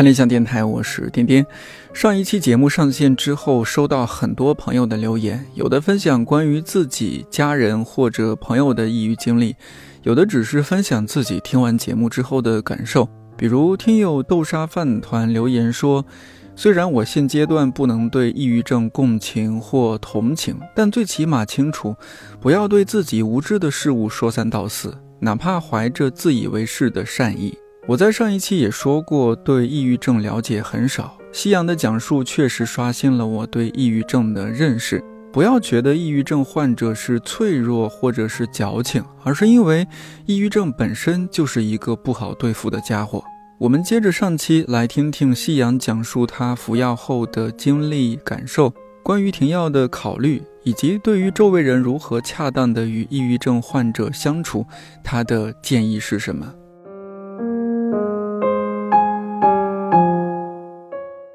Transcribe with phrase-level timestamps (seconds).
[0.00, 1.44] 看理想电台，我是点点。
[1.92, 9.54] 上一期节目上线之后，收到很多朋友的留言，有的分享关于自己家人或者朋友的抑郁经历，
[10.02, 13.06] 有的只是分享自己听完节目之后的感受。
[13.36, 16.02] 比如听友豆沙饭团留言说，
[16.56, 21.94] 虽然我现阶段不能对抑郁症共情或同情，但最起码清楚，
[22.40, 27.54] 不要对自己无知的事物说三道四，哪怕怀着自以为是的善意。
[27.86, 31.16] 我在上一期也说过，对抑郁症了解很少。
[31.32, 35.02] 夕阳的讲述确实刷新了我对抑郁症的认识。
[35.32, 39.86] 不要觉得抑郁症患者是脆弱或者是矫情，而是因为
[40.26, 43.22] 抑郁症本身就是一个不好对付的家伙。
[43.58, 48.72] 我们接着上期来听听夕阳讲述他服药后的经历感受，
[49.02, 54.66] 关于停药的考虑，以及对于周围人如何恰当的与抑郁症患者相处，
[55.04, 56.52] 他的建议是什么？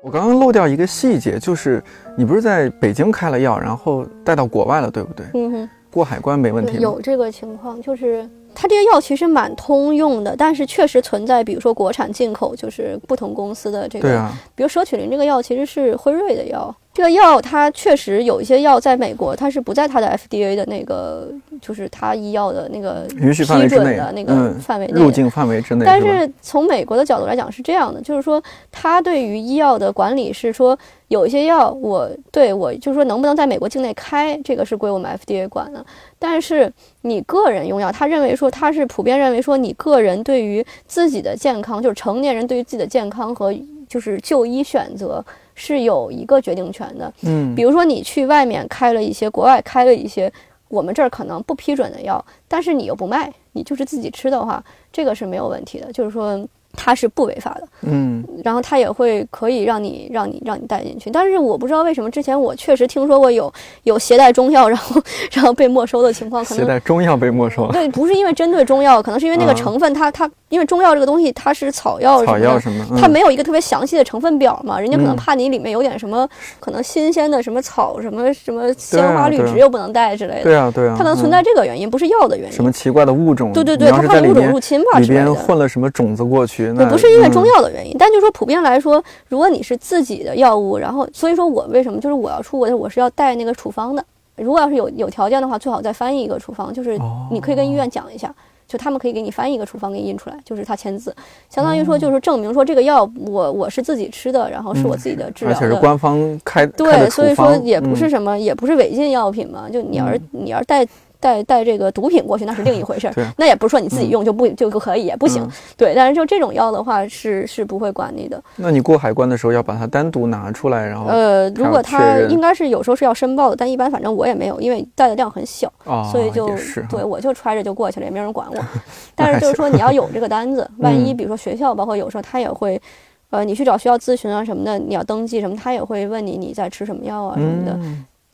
[0.05, 1.83] 我刚刚漏掉一个细节，就是
[2.15, 5.25] 你不是在北京开了药，然后带到国外了，对不对？
[5.33, 6.79] 嗯哼，过海关没问题吗？
[6.79, 16.75] 有这个情况，就是它这些药其实蛮通用的，但是确实存在，比如说国产进口，就是不同公司的这个，比如舍曲林这个药其实是辉瑞的药。
[16.93, 21.27] 这个药它确实有一些药在美国，它是不在它的 FDA 的那个，
[21.61, 25.83] 就是它医药的那个允许范围之内的那个范围内入境范围之内。
[25.85, 35.85] 但是从美国的角度来讲是这样的，就是说它对于医药的管理是说，有一些药我对我就是说能不能在美国境内开，这个是归我们 FDA 管的。
[36.17, 43.53] 但是你个人用药，他认为说他是普遍认为说你个人对于自己的健康，就是成年人对于自己的健康和
[43.87, 45.23] 就是就医选择。
[45.57, 50.29] 是有一个决定权的，嗯，比如说你去外面开了一些国外开了一些
[50.67, 56.45] 我们这儿可能不批准的药，但是你又不卖，你就是自己吃的话，这个是没有问题的，就是说。
[56.75, 63.51] 它是不违法的，嗯，然后它也会可以让你让你让你带进去，但是我不知道为什么之前我确实听说过有
[63.83, 76.27] 有携带中药然后 然后被没收的情况，可能携带中药被没收，对，不是因为针对中药，可能是因为那个成分它它因为中药这个东西它是草药草药什么，它没有一个特别详细的成分表嘛，人家可能怕你里面有点什么
[76.59, 87.45] 可能新鲜的什么草什么什么鲜花绿植又不能带之类的，对啊对啊，它可能存在这个原因，不是药的原因，什么奇怪的物种，对对对，它怕物种入侵吧里边混了什么种子过去，那不是因为中。
[87.45, 94.03] 药的原因，但就说普遍来说，如果你是自己的药物，然后所以说我为什么就是我要出国，我是要带那个处方的。
[94.37, 96.99] 如果要是有有条件的话，最好再翻译一个处方，就是
[97.29, 98.33] 你可以跟医院讲一下。
[98.67, 101.15] 就他们可以给你翻译一个处方给你印出来，就是他签字，
[101.51, 109.69] 相当于说就是证明说这个药我我是自己吃的，然后是我自己的治疗的，而且是官方开对，所以说也不是什么，也不是违禁药品嘛。
[109.71, 110.83] 就你要是你要是带
[111.19, 113.13] 带带这个毒品过去，那是另一回事儿。
[113.37, 115.47] 那也不是说你自己用就不就不可以，也不行。
[115.77, 118.41] 对，但是就这种药的话是是不会管你的。
[118.55, 125.71] 那你过海关的时候要把它单独拿出来，然后呃，如果他应该是有时候是要申报的，但一般反正我也没有，因为带的量很小，
[126.11, 126.49] 所以就
[126.89, 128.57] 对我就揣着就过去了，也没人管我。
[129.15, 132.81] 但是就是说你要有这个单子， 万一比如说学校，包括有时候他也会，
[133.29, 137.79] 呃，你去找学校咨询啊什么的，你要登记什么，他也会问你你在吃什么药啊什么的，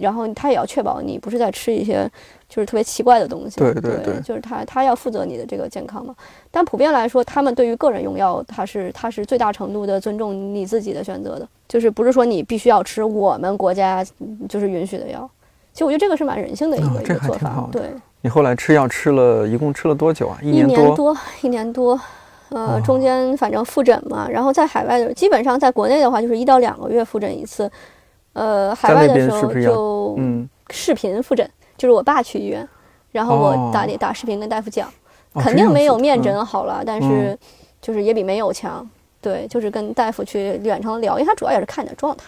[0.01, 2.09] 然后他也要确保你不是在吃一些
[2.49, 3.57] 就是特别奇怪的东西。
[3.57, 6.13] 对对对，就是他他要负责你的这个健康嘛。
[6.49, 14.03] 但普遍来说，他们对于个人用药，他是他是最大程度的尊重你自己的选择的，就是不是说你必须要吃我们国家
[14.49, 15.29] 就是允许的药。
[15.71, 17.83] 其实我觉得这个是蛮人性的一个一个做法，对。
[18.23, 20.37] 你后来吃药吃了一共吃了多久啊？
[20.43, 21.99] 一年多，一年多，
[22.49, 27.71] 呃，中间反正复诊嘛，然后在海外的，基本上在国内的话就是一到两个月复诊一次，
[28.33, 32.67] 呃，海外的时候就嗯视频复诊，就是我爸去医院，
[33.11, 34.89] 然后我打打视频跟大夫讲，
[35.35, 37.37] 肯定没有面诊好了，但是
[37.81, 38.87] 就是也比没有强，
[39.21, 42.23] 对，就是跟大夫去远程聊，因为他主要也是看你的状态，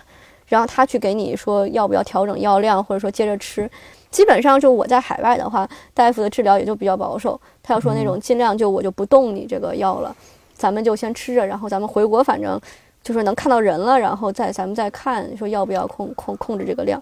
[0.48, 3.70] 然后他去给你说要不要调整药量，或者说接着吃。
[4.12, 7.40] 基本上就我在海外的话，大夫的治疗也就比较保守。
[7.64, 10.16] 他要说那种尽量就我就不动你这个药了，
[10.54, 12.62] 咱们就先吃着，然后咱们回国，反正
[13.04, 17.02] 就是能看到人了，然后再咱们再看说要不要控控控制这个量。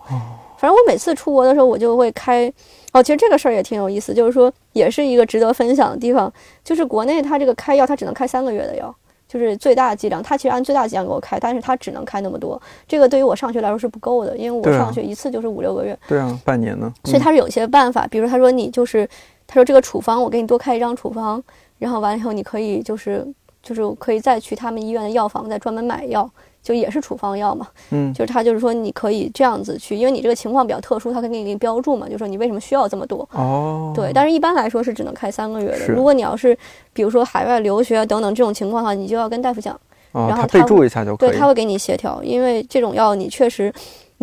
[0.57, 2.51] 反正我每次出国的时候，我就会开。
[2.94, 6.31] 哦，其实这个事儿也挺有意思，就是说也是一个值得分享的地方，
[6.63, 8.94] 就是国内它这个开药，它只能开三个月的药。
[9.27, 12.62] 就是最大的剂量，它其实按最大剂量给我开，但是它只能开那么多。
[12.86, 15.98] 这个对于我上学来说是不够的，因为我上学一次就是五六个月。
[16.06, 16.94] 对啊，半年呢。
[17.06, 19.07] 所以他是有一些办法，比如他说你就是，
[19.48, 21.42] 他说这个处方我给你多开一张处方，
[21.80, 23.25] 然后完了以后你可以就是
[23.63, 26.30] 就是可以再去他们医院的药房再专门买药。
[26.63, 35.88] 就也是处方药嘛，嗯，就是他就是说你可以这样子去，因为你这个情况比较特殊，他可以给你标注嘛，就说你为什么需要这么多哦，对，但是一般来说是只能开三个月的。
[35.88, 36.56] 如果你要是
[36.94, 39.75] 比如说海外留学等等这种情况的话，你就要跟大夫讲，
[40.12, 41.31] 然后他备注一下就可以。
[41.31, 43.74] 对，他会给你协调，因为这种药你确实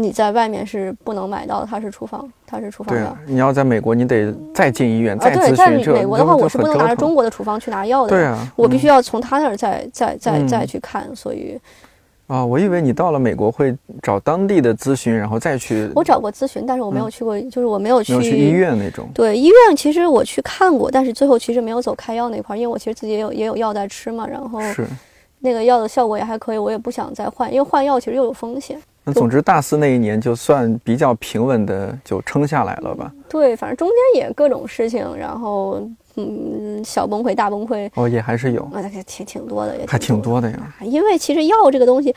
[0.00, 3.16] 你在外面是不能买到，它是处方，它是处方药。
[3.26, 5.56] 你要在美国，你得再进医院再咨询。
[5.56, 8.10] 在美国的话，我是不能拿着中国的处方去拿药的。
[8.10, 11.58] 对啊，我必须要从他那儿再再再再去看，所以。
[12.28, 15.90] 啊，我以为你到了美国会找当地的咨询，然后再去。
[15.96, 19.08] 我找过咨询，但是我没有去过，就是我没有去医院那种。
[19.12, 24.86] 对，医院其实我去看过，但是最后其实没有走开药那块儿，因为我其实自己也有也有药在吃嘛，然后是
[25.40, 28.80] 那个药的效果也还可以，我也不想再换，因为换药其实又有风险。
[29.04, 33.12] 那总之大四那一年就算比较平稳的就撑下来了吧？
[33.28, 35.82] 对，反正中间也各种事情，然后。
[36.20, 40.74] 嗯，小崩溃、大崩溃哦，也还是有，啊，挺挺多的，也还挺多的呀。
[40.82, 42.12] 因为其实药这个东西，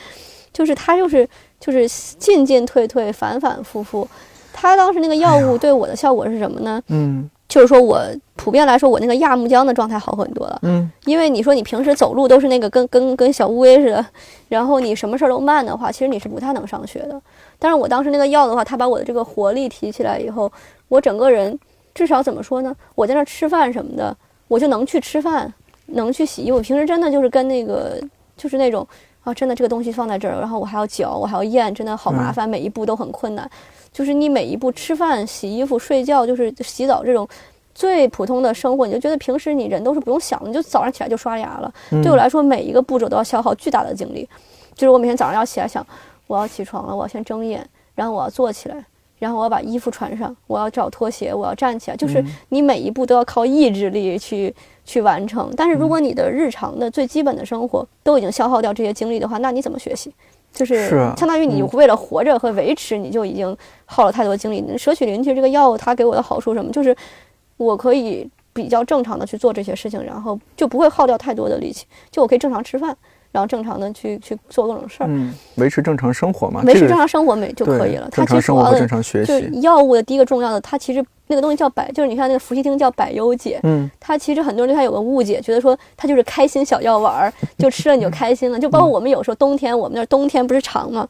[0.52, 1.30] 就是它就是
[1.60, 4.08] 就是进进退退、反反复复。
[4.52, 6.82] 他当时那个药物对我的效果是什么呢？
[6.88, 8.02] 嗯，就是说我
[8.38, 10.60] 普遍来说，我那个亚木浆的状态好很多了。
[10.62, 14.06] 嗯，因为你说你平时走路都是那个跟跟跟小乌龟似的，
[14.48, 17.22] 然后你什么事儿都慢的话，其实你是不太能上学的。
[17.60, 20.50] 但是我当时那个药的话，它把我的这个活力提起来以后，
[20.88, 21.60] 我整个人。
[21.94, 22.74] 至少怎么说呢？
[22.96, 24.16] 我在那吃饭什么的，
[24.48, 25.54] 我就能去吃饭，
[25.88, 26.62] 能去洗衣我。
[26.62, 28.00] 平时真的就是跟那个，
[28.38, 28.88] 就是那种
[29.26, 33.46] 啊，真的这个东西放在这儿，然后我还要嚼，我还要咽，真的好麻烦，每一步都很困难。
[33.92, 37.28] 就是你每一步吃饭、洗衣服、睡觉，就是洗澡这种
[37.76, 41.74] 最普通的生活，你就觉得平时你人都是不用想的，你就早上起来就刷牙了。
[42.02, 44.28] 对我来说，每一个步骤都要消耗巨大的精力。
[44.74, 45.86] 就是我每天早上要起来想，
[46.28, 48.84] 我要起床了，我要先睁眼，然后我要坐起来。
[49.20, 54.52] 然后我要把衣服穿上，我要找拖鞋，我要站起来，就是你每一步都要靠意志力去
[54.84, 55.54] 去完成。
[55.56, 60.12] 但是如果你的日常的最基本的生活都已经消耗掉这些精力的话，那你怎么学习？
[60.52, 63.56] 就是相当于你为了活着和维持，你就已经
[63.86, 64.64] 耗了太多精力。
[64.78, 66.72] 舍曲林其实这个药物它给我的好处什么？
[66.72, 66.96] 就是
[67.58, 72.96] 我可以比较正常的去做这些事情，然后就不会耗掉太多的力气，就我可以正常吃饭。
[73.32, 78.10] 然后正常的去去做各种事儿，嗯，维持正常生活嘛，维持正常生活没就可以了。
[78.12, 79.50] 正常生活和正常学习。
[79.50, 88.60] 就药物的第一个重要的，它其实那个东西叫百，就是你看那个伏羲汀叫百忧解，嗯，它其实很多人对它有个误解，觉得说它就是开心小药丸儿，就吃了你就开心了。
[88.60, 91.08] 就包括我们有时候冬天，我们那冬天不是长嘛？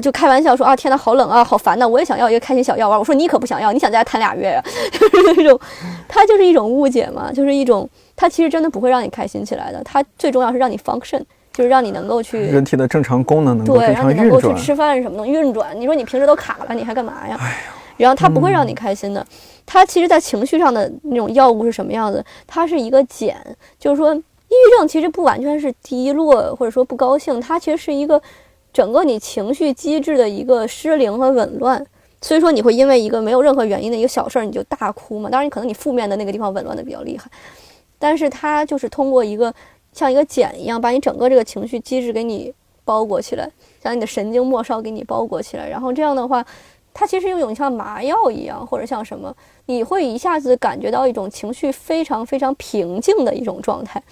[0.00, 2.96] 就开玩笑说啊，天呐，好冷啊，好烦呐，我也想要一个开心小药丸。
[2.96, 4.62] 我说你可不想要，你想在家谈俩月呀？
[4.92, 5.58] 就是那种，
[6.06, 11.20] 它就是一种误解嘛，就是一种，它其实真的不会让你开心起来的，它最重要是让你 function。
[11.54, 15.70] 就是让你能够去人体的正常功能能够正常运转，对，让你能够去吃饭什么的运转。
[15.80, 17.38] 你说你平时都卡了，你还干嘛呀？
[17.96, 19.24] 然后它不会让你开心的。
[19.64, 22.22] 它其实，在情绪上的那种药物是什么样子？
[22.44, 23.36] 它是一个碱，
[23.78, 28.20] 就是说，抑郁症其实不完全是低落或者说不高兴，它其实是一个
[28.72, 31.86] 整个你情绪机制的一个失灵和紊乱。
[32.20, 35.30] 所以说，你会因为一个没有任何原因的一个小事儿你就大哭嘛？
[35.30, 37.30] 当然，你可能你负面的那个地方紊乱的比较厉害，
[37.96, 39.54] 但是它就是通过一个。
[39.94, 42.52] 像一个茧一样，把你整个这个情绪机制给你
[42.84, 43.48] 包裹起来，
[43.80, 46.44] 将你的神经末梢给你包裹起来，然后这样的话，
[46.92, 49.34] 它其实有种像麻药一样，或者像什么，
[49.66, 54.02] 你会一下子感觉到一种情绪非常非常平静的一种状态，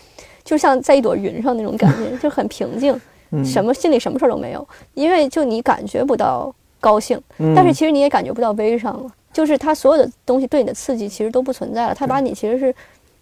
[0.45, 2.99] 就像在一朵云上那种感觉，就很平静，
[3.45, 7.21] 什么心里什么事儿都没有，因为就你感觉不到高兴，
[7.57, 12.73] 但是其实你也感觉不到悲伤了，就是它所有的东西对你的刺激其实都不存在了，它把你其实是。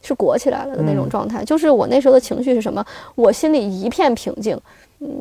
[0.02, 2.84] 是裹起来了的那种状态，就是我那时候的情绪是什么？
[3.14, 4.58] 我心里一片平静，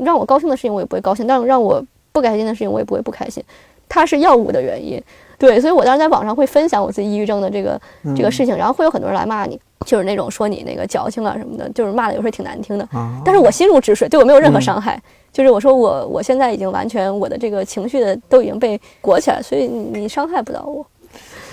[0.04, 3.44] 让我高兴的事情我也不会高兴，但让我不开心的事情我也不会不开心。
[3.88, 5.02] 它是药物的原因，
[5.40, 7.82] 对，所以我当时在网上会分享我自己抑郁症的这个
[8.16, 12.88] 这个事情，然后会有很多人来骂你，就是那种说你那个矫情啊什么的，就是骂的有时候挺难听的。
[13.26, 15.02] 但是我心如止水，对我没有任何伤害。
[15.32, 20.86] 就是我说我我现在已经完全我的这个情绪的都已经被裹起来，所以你伤害不到我。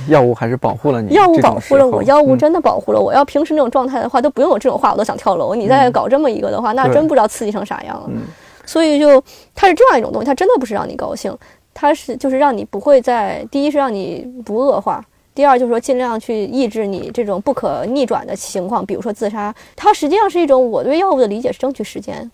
[0.08, 3.12] 药物还是保护了你，药物保护了我，药物真的保护了我。
[3.12, 5.54] 要平时那种状态的话，都不用有这种话，我都想跳楼。
[5.54, 8.10] 你再搞这么一个的话，那真不知道刺激成啥样了。
[8.64, 9.22] 所以就
[9.54, 11.36] 它是这样一种东西，它真的不是让你高兴，
[11.72, 19.54] 它是就是让你不会再第一是让你不恶化，第二就是说尽量去抑制你这种不可逆转的情况，比如说自杀。
[19.76, 22.30] 它实际上是一种我对药物的理解是争取时间。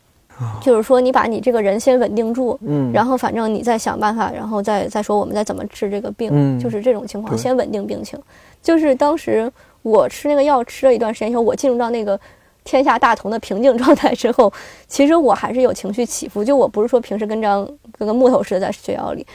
[0.60, 8.18] 就是说，你把你这个人先稳定住，嗯，然后反正你再想办法，然后再再说我们再怎么治这个病，嗯，就是这种情况，先稳定病情。
[8.62, 9.50] 就是当时
[9.82, 12.18] 我吃那个药吃了一段时间以后，我进入到那个
[12.64, 14.52] 天下大同的平静状态之后，
[14.86, 16.44] 其实我还是有情绪起伏。
[16.44, 17.68] 就我不是说平时跟张
[17.98, 19.26] 跟个木头似的在学校里，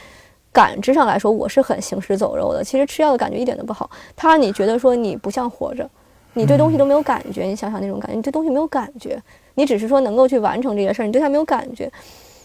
[0.54, 2.64] 感知上来说我是很行尸走肉的。
[2.64, 5.90] 其实吃药的感觉一点都不好，它让你觉得说你不像活着，
[6.34, 7.44] 你对东西都没有感觉。
[7.44, 9.22] 你想想那种感觉，你对东西没有感觉。
[9.58, 11.92] 你只是说能够去完成这些事儿，你对他没有感觉，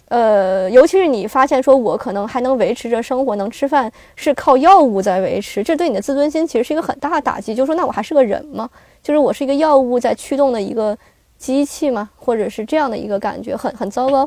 [0.09, 7.55] 呃，尤其是你发现说我可能还能维持着生活，能吃饭是靠药物在维持，这对你的自尊心其实是一个很大的打击。
[7.55, 8.69] 就是说，那我还是个人吗？
[9.03, 10.97] 就是我是一个药物在驱动的一个
[11.37, 12.09] 机器吗？
[12.17, 14.27] 或者是这样的一个感觉，很很糟糕。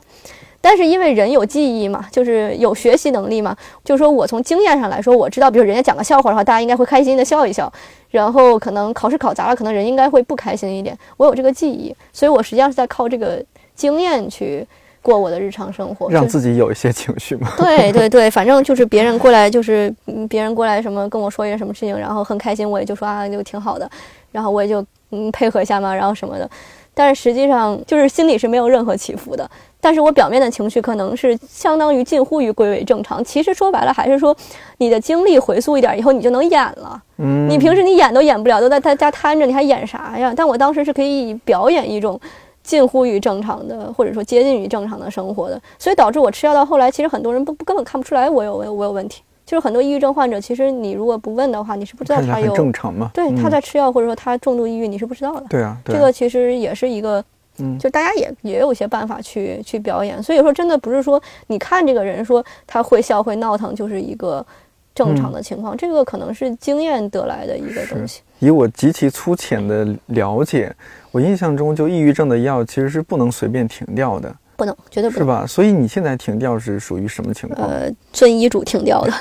[0.67, 7.71] 但是因为人有记忆嘛，就是有学习能力嘛，就是说我从经验上来说，我知道，比如人家讲个笑话的话，大家应该会开心的笑一笑。
[8.09, 10.97] 然后可能考试考砸了，可能人应该会不开心一点。
[11.17, 13.43] 我有这个记忆，所以我实际上是在靠这个
[13.75, 14.65] 经验去
[15.03, 17.51] 过我的日常生活，让自己有一些情绪嘛。
[17.59, 19.93] 对对对，反正就是别人过来，就是
[20.27, 23.87] 别人过来什么跟我说一些什么事情，然后很开心，我也就说啊，就挺好的，
[24.31, 26.49] 然后我也就嗯配合一下嘛，然后什么的。
[26.95, 29.47] 但是实际上就是心里是没有任何起伏的。
[29.79, 33.23] 但是我表面的情绪可能是相当于近乎于归为正常。
[33.23, 34.35] 其实说白了还是说，
[34.79, 36.99] 你的精力回溯一点以后，你就能演了。
[37.17, 40.33] 嗯，你平时你演都演不了，都在他家瘫着，你还演啥呀？
[40.35, 42.19] 但我当时是可以表演一种
[42.63, 45.61] 近乎于正常的，或者说接近于正常的生活的。
[45.77, 49.21] 所以导致我吃药到后来，其实很多人不根本看不出来我有我有我有问题。
[49.45, 53.11] 就是很多抑郁症患者，其实你如果不问的话，你是不知道他有正常吗？
[53.13, 55.45] 对，他在吃药或者说他重度抑郁，你是不知道的。
[55.49, 57.23] 对啊，这个其实也是一个。
[57.57, 64.45] 嗯，就大家也也有一些办法去去表演，所以说真的不是说你看这个人说他会笑会闹腾就是一个
[64.93, 68.23] 正常的情况，这个可能是经验得来的一个东西。
[68.39, 70.75] 以我极其粗浅的了解，
[71.13, 75.45] 我印象中就抑郁症的药其实是不能随便停掉的，不能，绝对不是吧？
[75.47, 77.67] 所以你现在停掉是属于什么情况？
[77.67, 79.13] 呃，遵医嘱停掉的。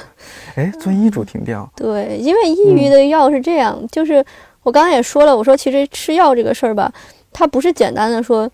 [0.54, 1.68] 哎，遵医嘱停掉？
[1.76, 4.24] 对，因为抑郁的药是这样，就是
[4.62, 6.92] 我刚才也说了，我说其实吃药这个事儿吧。
[7.32, 8.48] 它不是简单的说，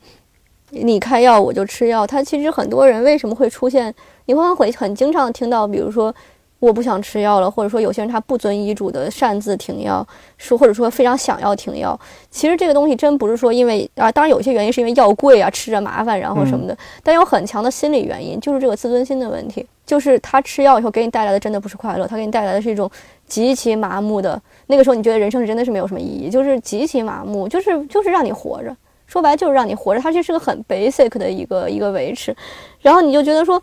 [0.71, 2.07] 你开药我就吃药。
[2.07, 3.95] 它其实很多人为什么会出现？
[4.25, 6.15] 你会会很经常听到，比如说
[6.61, 10.07] 我不想吃药了，或者说有些人他不遵医嘱的擅自停药，
[10.39, 11.99] 说或者说非常想要停药。
[12.31, 16.77] 其实这个东西真不是说因为啊，当然有些原因是因为药贵啊，吃着麻烦，然后什么的。
[17.03, 19.67] 但有很强的心理原因，就是这个自尊心的问题。
[19.87, 22.89] 就是他吃药以后给你带来的真的不是快乐，他给你带来的是一种
[23.27, 24.41] 极其麻木的。
[24.69, 28.77] 那个时候你觉得人生是真的是没有什么意义，就是极其麻木，就是就是让你活着。
[29.09, 32.33] 说白就是让你活着，它其实是个很 basic 的一个一个维持。
[32.81, 33.61] 然后你就觉得说，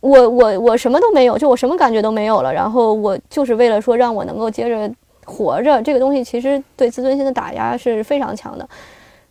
[0.00, 2.52] 我我我什么都没有，就我什么感觉都没有了。
[2.52, 4.90] 然后我就是为了说让我能够接着
[5.24, 8.68] 活着，这个东西其实对自尊心的打压是非常强的。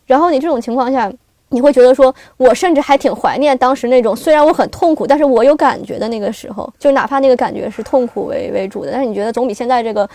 [0.06, 1.12] 然后你这种情况下。
[1.50, 10.06] 你会觉得说，我甚至还挺怀念当时那种虽然我很痛苦，但是我有感觉的那个时候，就哪怕那个感觉是痛苦为为主的，但是你觉得总比现在这个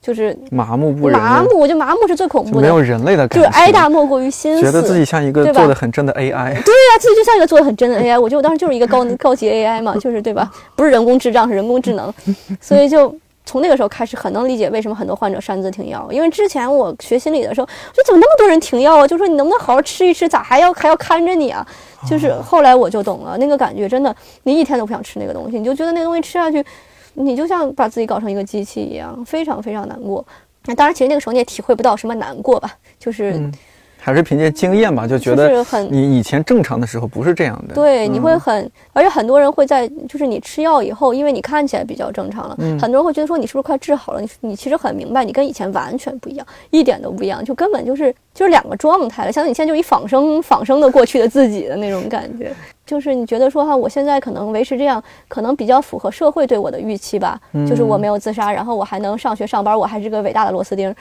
[0.00, 10.50] 就是麻木不麻木，我觉得麻木是最恐怖的，没有人类的感觉，就是挨打莫过于心死，觉得自己像一个做的很真的 AI，对呀，自己就像一个做的很真的 AI，我觉得我当时就是一个高 高级 AI 嘛，就是对吧？
[10.74, 12.12] 不是人工智障，是人工智能，
[12.60, 13.14] 所以就。
[13.46, 16.06] 从那个时候开始，很能理解为什么很多患者擅自停药。
[16.12, 19.06] 因为之前我学心理的时候，就怎么那么多人停药啊？
[19.08, 21.66] 就说你能不能好好吃一吃，咋还要还要看着你啊？
[22.08, 24.14] 就是后来我就懂了，那个感觉真的，
[24.44, 26.64] 你一天都不想吃那个东西，你就觉得那个东西吃下去，
[27.14, 30.24] 你就像把自己搞成一个机器一样，非常非常难过。
[30.66, 33.50] 那当然，其实那个时候你也体会不到什么难过吧，就是。
[34.00, 37.74] 还是凭借经验吧，就觉得你以前正常的时候不是这样的。
[37.74, 44.20] 对，你会很，而且很多人会在，就是你吃药以后，因为你看起来比较正常了，很多人会觉得说你是不是快治好了？
[44.20, 49.30] 你你其实很明白，你跟以前完全不一样，一点都不一样，就根本就是就是两个状态了。
[49.32, 52.52] 像你现在就一仿生仿生的过去的自己的那种感觉，
[52.86, 57.38] 就是你觉得说哈，我现在可能维持这样，可能比较符合社会对我的预期吧，
[57.68, 60.94] 就是我没有自杀，然后我还能上学上班，我还是个伟大的螺丝钉。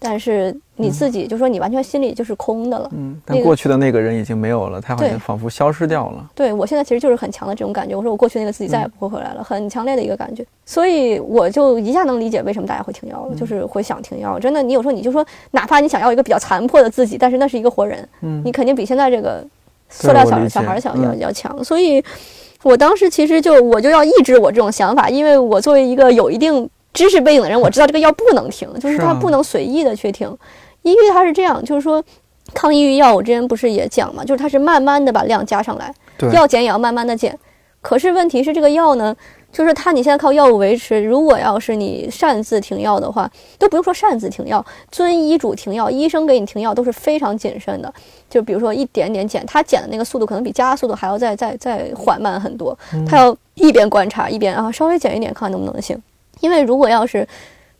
[0.00, 6.30] 但是你自己就说你完全心里就是空的了，嗯，但过去的那个人已经没有了，他好像仿佛消失掉了。
[6.34, 14.38] 对我现在其实就是很强的这种感觉，我说我过去那个自己再也不会回来了，很强烈的一个感觉，所以我就一下能理解为什么大家会停药了，就是会想停药。
[14.38, 19.44] 真的，你有时候你就说，哪怕你想要一个比较残破的自己，但是那是一个活人，嗯，你肯定比现在这个
[19.88, 21.62] 塑料小小孩小要要强。
[21.64, 22.02] 所以，
[22.62, 30.36] 我当时其实就我就要抑制我这种想法，因为我作为一个有一定知识背景的人， 我知道这个药不能停，就是他不能随意的去停。
[30.82, 32.02] 抑郁它是这样，就是说，
[32.52, 35.94] 抗抑郁药我之前不是也讲嘛，就是它是慢慢的把量加上来，
[36.32, 37.38] 药减也要慢慢的减。
[37.80, 39.14] 可是问题是这个药呢，
[39.52, 47.92] 就是它你现在靠药物维持，如果要是你擅自停药的话，都不用说擅自停药，遵医嘱停药，医生给你停药都是非常谨慎的。
[48.28, 52.76] 就比如说一点点减，他减的那个速度可能比加速度还要再再再缓慢很多，
[53.06, 56.00] 他要一边观察一边啊稍微减一点，看看能不能行。
[56.40, 57.26] 因为如果要是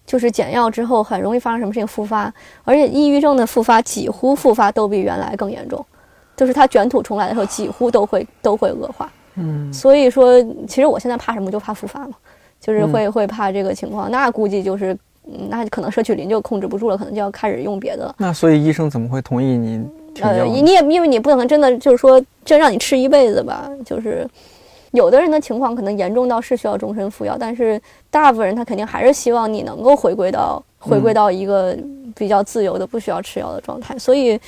[0.07, 2.33] 就是减药之后很容易发生什么事情复发，
[2.65, 5.85] 而且抑郁症的复发几乎复发都比原来更严重，
[6.35, 9.13] 就是它卷土重来的时候几乎都会都会恶化。
[9.35, 12.15] 嗯，所以说其实我现在怕什么就怕复发嘛，
[12.59, 14.97] 就是会会怕这个情况，那估计就是
[15.51, 18.15] 那可能社区林就控制不住了，可能就要开始用别的了。
[18.17, 19.87] 那所以医生怎么会同意你？
[20.23, 24.27] 呃，你也因为你不可能真的就是说真让你吃一辈子吧，就是。
[24.93, 27.81] 有的人的情况可能严重到是需要终身服药，但是
[28.11, 31.77] 大部分人他肯定还是希望你能够回归到回归到一个
[32.17, 33.99] 比较自由的、不需要吃药的状态。
[33.99, 34.39] 所以，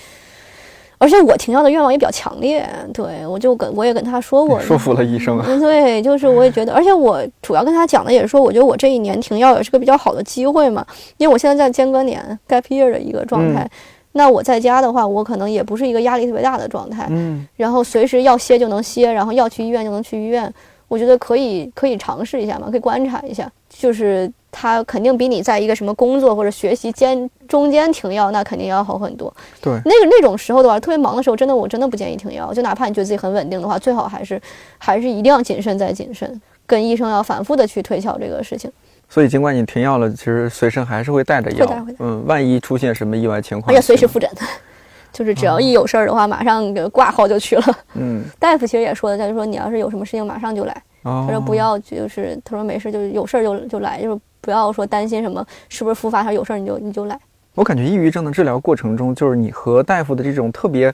[0.98, 5.42] 而且我停药的愿望也比较强烈，对我就跟我也跟他说过，说服了医生。
[5.58, 13.68] 对，就是我也觉得，而且我主要跟他讲的也是说，我觉得我这一年停药也是个比较好的机会嘛，因为我现在在间隔年 gap year 的一个状态，
[14.12, 20.52] 那我在家的话，我可能也不是一个压力特别大的状态，嗯，然后随时要歇就能歇，然后要去医院就能去医院，
[20.88, 24.30] 我觉得可以可以尝试一下嘛，可以观察一下，就是。
[24.52, 29.32] 他肯定比你在一个什么工作或者学习间中间停药，那肯定要好很多。
[29.62, 32.52] 对，那个那种时候的话，特别忙的时候，真的我真的不建议停药。
[32.52, 34.42] 就哪怕你觉得自己很稳定的话，最好还是
[34.76, 38.68] 还是一定要谨慎再谨慎，跟医生要反复的去推敲这个事情。
[39.10, 41.66] 所以，尽管你停药了，其实随身还是会带着药。
[41.66, 41.96] 会带，会带。
[41.98, 44.30] 嗯，万一出现什么意外情况，而且随时复诊，
[45.12, 47.64] 就是只要一有事儿的话，马上挂号就去了。
[47.94, 50.82] 嗯， 大夫其实也说的，他就说你要是有什么事情，马上就来。
[51.02, 54.20] 他说不要，就是他说没事，就是有事儿就就来，就是。
[54.42, 57.20] 不要说担心什么是不是复发，还有事儿你就你就来。
[57.54, 60.90] 我感觉抑郁症的治疗过程中，就是你和大夫的这种特别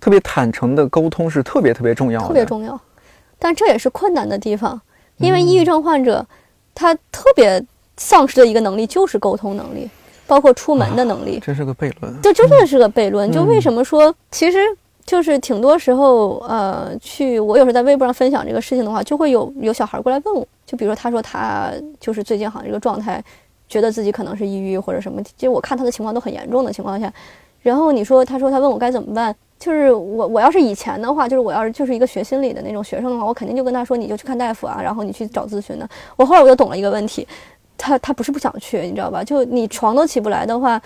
[0.00, 2.80] 特别坦诚的沟通是特别特别重要的，特别重要。
[3.38, 4.80] 但这也是困难的地方，
[5.18, 6.26] 因为抑郁症患者
[6.78, 7.62] 他特别
[7.96, 9.90] 丧失的一个能力就是沟通能力，
[10.26, 11.40] 包括出门的能力。
[11.44, 12.14] 这是个悖论。
[12.22, 13.30] 这真的是个悖论。
[13.32, 14.58] 就为什么说其实？
[15.08, 23.24] 就是挺多时候，呃，去我有时候在微博上分享这个事情的话，就会有有小孩过来问我，就比如说他说他就是最近好像这个状态，
[23.70, 27.10] 觉得自己可能是抑郁或者什么，其实我看他的情况都很严重的情况下，
[27.62, 35.88] 然后你说他说他问我该怎么办，就是我我要是以前的话，就是我要是就是一个学心理的那种学生的话，我肯定就跟他说你就去看大夫啊，然后你去找咨询的。
[36.16, 37.26] 我后来我就懂了一个问题。
[37.78, 39.24] 他他不是不想去，你知道吧？
[39.24, 40.78] 就你床都起不来的话，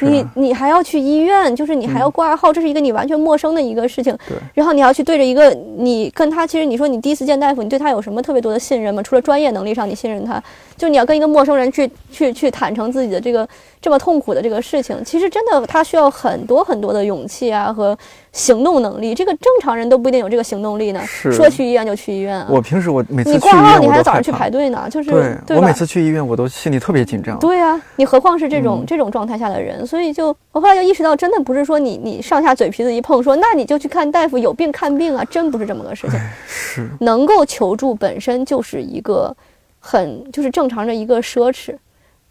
[0.00, 4.16] 你你还要去医院，就是你还要挂号，这是一个你完全陌生的一个事情。
[4.26, 4.38] 对。
[4.54, 9.02] 然后你要去对着一个你跟他，其实你说你第一次见大夫，你对他有什么特别多的信任吗？
[9.02, 10.42] 除了专业能力上，你信任他，
[10.76, 13.46] 就你要跟一个陌生人去去去坦诚自己的这个
[13.82, 17.98] 这么痛苦的这个事情，其实真的他需要很多很多的勇气啊和。
[18.36, 21.00] 行动能力，这个正常人都不一定有这个行动力呢。
[21.06, 22.44] 说去医院就去医院。
[22.50, 25.10] 我平时我每次你挂号，你还要早上去排队呢，就是
[25.46, 25.56] 对。
[25.56, 27.38] 我每次去医院，我都心里特别紧张。
[27.38, 36.20] 对呀，你何况是这种这种状态下的人，所以就我后来就意识到，真的不是说你你上下嘴皮子一碰，说那你就去看大夫，有病看病啊，真不是这么个事情。
[36.46, 36.90] 是。
[37.00, 39.34] 能够求助本身就是一个
[39.80, 41.74] 很就是正常的一个奢侈，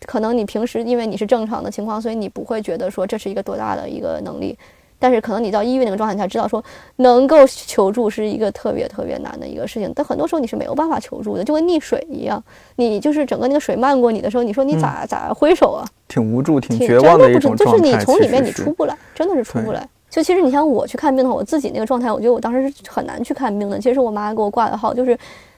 [0.06, 4.56] 可能你平时因为你是正常的情况，所以你不会觉得说这是一个多大的一个能力。
[4.98, 6.64] 但是可能你到抑郁那个状态，你才知道说
[6.98, 9.92] 能够求助是一个特别特别难的一个事情。
[9.96, 12.42] 但很多时候你是没有办法求助的，就跟溺水一样，
[12.78, 15.86] 你就是整个那个水漫过你的时候，你说你咋咋挥手啊？
[16.08, 19.88] 挺无助、挺绝望的一种就是你从里面你出不来，真的是出不来。
[20.10, 23.78] 就其实你像我去看病的话，我自己那个状态，我觉得我当时是很难去看病的。
[23.78, 25.18] 其实我妈给我挂的号，就是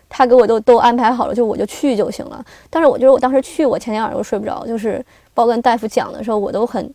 [0.09, 2.43] 她给我都都安排好了，就我就去就行了。
[2.69, 6.91] 但是我觉得我当时去，我前天晚上我睡不着，就是包括跟大夫讲的时候，我都很。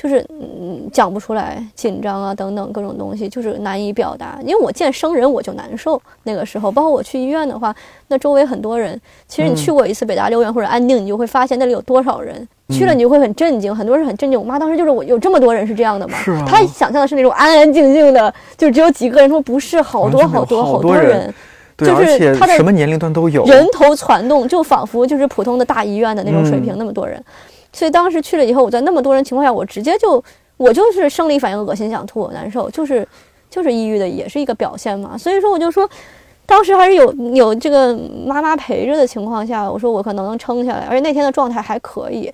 [0.00, 4.38] 就是嗯讲不出来，紧张啊等等各种东西，就是难以表达。
[4.42, 7.74] 因为我见生人我就难受，那个时候，包括我去医院的话，
[8.08, 8.98] 那周围很多人。
[9.28, 12.48] 其实你去过一次北大六院或者安定，你就会发现那里有多少人。
[12.70, 14.40] 去了你就会很震惊，很多人很震惊。
[14.40, 16.16] 我妈当时就是我有这么多人是这样的吗？
[16.16, 16.44] 是啊。
[16.46, 19.28] 她想象的是那种安安静静的，就只有几个人。
[19.28, 21.34] 说不是，好多好多好多人，
[21.76, 27.22] 就是他的什么年龄段都有，人头攒动，就仿佛就是普通的大医院的那种水平，那么多人。
[27.72, 30.22] 所以当时去了以后，我在那么多人情况下，我直接就
[30.56, 33.06] 我就是生理反应，恶心、想吐、难受，就是
[33.48, 35.16] 就是抑郁的，也是一个表现嘛。
[35.16, 35.88] 所以说，我就说，
[36.44, 42.32] 当时还是有有这个妈妈陪着的情况下，我说我可能能撑下来，而且那天的状态还可以。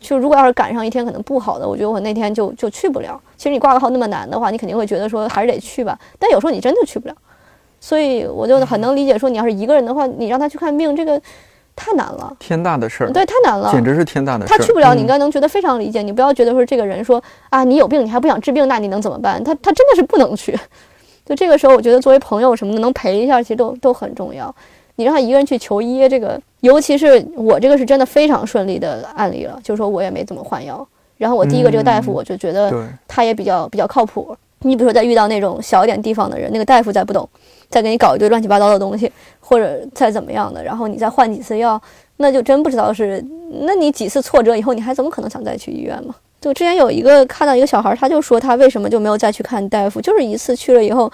[0.00, 3.20] 就如果要是赶上一天可能不好的，我觉得我那天就就去不了。
[3.36, 5.96] 其实你挂个号那么难的话，你肯定会觉得说还是得去吧。
[6.18, 7.14] 但有时候你真的去不了，
[7.78, 11.20] 所以我就很能理解说，你要是一个人的话，你让他去看病，这个。
[11.74, 14.56] 太难了，天大的事儿，对，太难了，简直是天大的事儿。
[14.56, 16.02] 他去不了，你应该能觉得非常理解。
[16.02, 19.42] 你不要觉得说这个人说啊，你有病，你还不想治病，那你能怎么办？
[19.42, 20.58] 他他真的是不能去。
[21.24, 24.54] 就这个时候，我觉得作为朋友什么的，能陪一下，其实都都很重要。
[24.96, 30.86] 你让他一个人去求医，这个尤其是我这个是真的非常顺利的案例了，就是说我也没怎么换药。
[31.16, 32.72] 然后我第一个这个大夫，我就觉得
[33.06, 34.36] 他也比较比较靠谱。
[34.64, 37.28] 你比如说，在遇到那种小一点地方的人，那个大夫再不懂，
[37.72, 41.80] 再给你搞一堆乱七八糟的东西，或者再怎么样的，然后你再换几次药，
[42.18, 43.24] 那就真不知道是，
[43.62, 46.14] 那你几次挫折以后，你还怎么可能想再去医院嘛？
[46.38, 51.10] 就之前有一个看到一个小孩，他就说他为什么就没有再去看大夫，就是一次去了以后，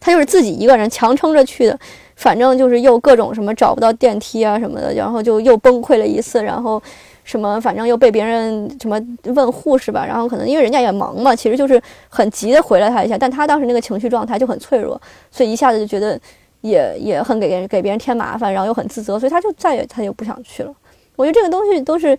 [0.00, 1.78] 他就是自己一个人强撑着去的，
[2.16, 6.82] 反正就是又各种什么找不到电梯啊什么的，然后就又崩溃了一次，然后。
[7.30, 16.18] 什么，反正又被别人什么问护士吧，然后可能因为人家也忙嘛，其实就是很急的回了他一下，但他当时那个情绪状态就很脆弱，所以一下子就觉得
[16.62, 20.74] 也也很给人给别人添麻烦，然后又很自责，所以他就再也他就不想去了。
[21.14, 22.18] 我觉得这个东西都是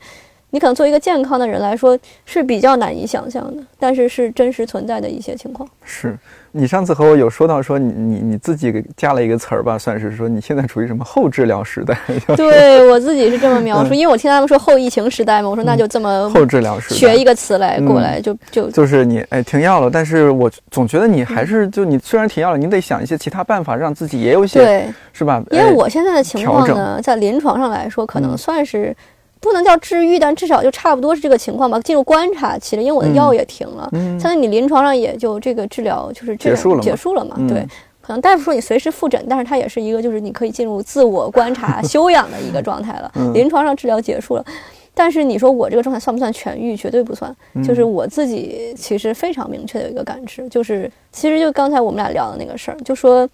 [0.52, 5.68] 你可能作为一个健康的人来说是比较难以想象的，但是是真实存在的一些情况。
[5.84, 6.18] 是
[6.52, 11.98] 你上次和我有说到说你你你自己加了一个词儿吧，算是说你现在处于什么后治疗时代？
[12.36, 25.42] 对我自己是这么描述，因为我听他们说后疫情时代嘛，我说那就这么后治疗时学一个词来过来就就就是你哎停药了，但是我总觉得你还是就你虽然停药了，你得想一些其他办法让自己也有些对是吧？
[25.52, 28.94] 因为我现在的情况呢，在临床上来说，可能算是。
[29.42, 31.80] 不能叫治愈，但至少就差不多是这个情况吧。
[31.80, 33.90] 进入观察期了，因为我的药也停了。
[33.94, 37.36] 嗯，现在你临床上也就这个治疗就是结束了，结束了嘛？
[37.50, 37.66] 对，
[38.02, 43.12] 可能大夫说你随时复诊，但是它也是一个就是你可以进入自我观察、休养的一个状态了。
[43.34, 44.46] 临床上治疗结束了，
[44.94, 46.78] 但是你说我这个状态算不算痊愈？
[46.78, 47.36] 绝对不算。
[47.64, 53.28] 就是我自己其实非常明确的一个感知，就是其实就刚才我们俩聊的那个事儿，就说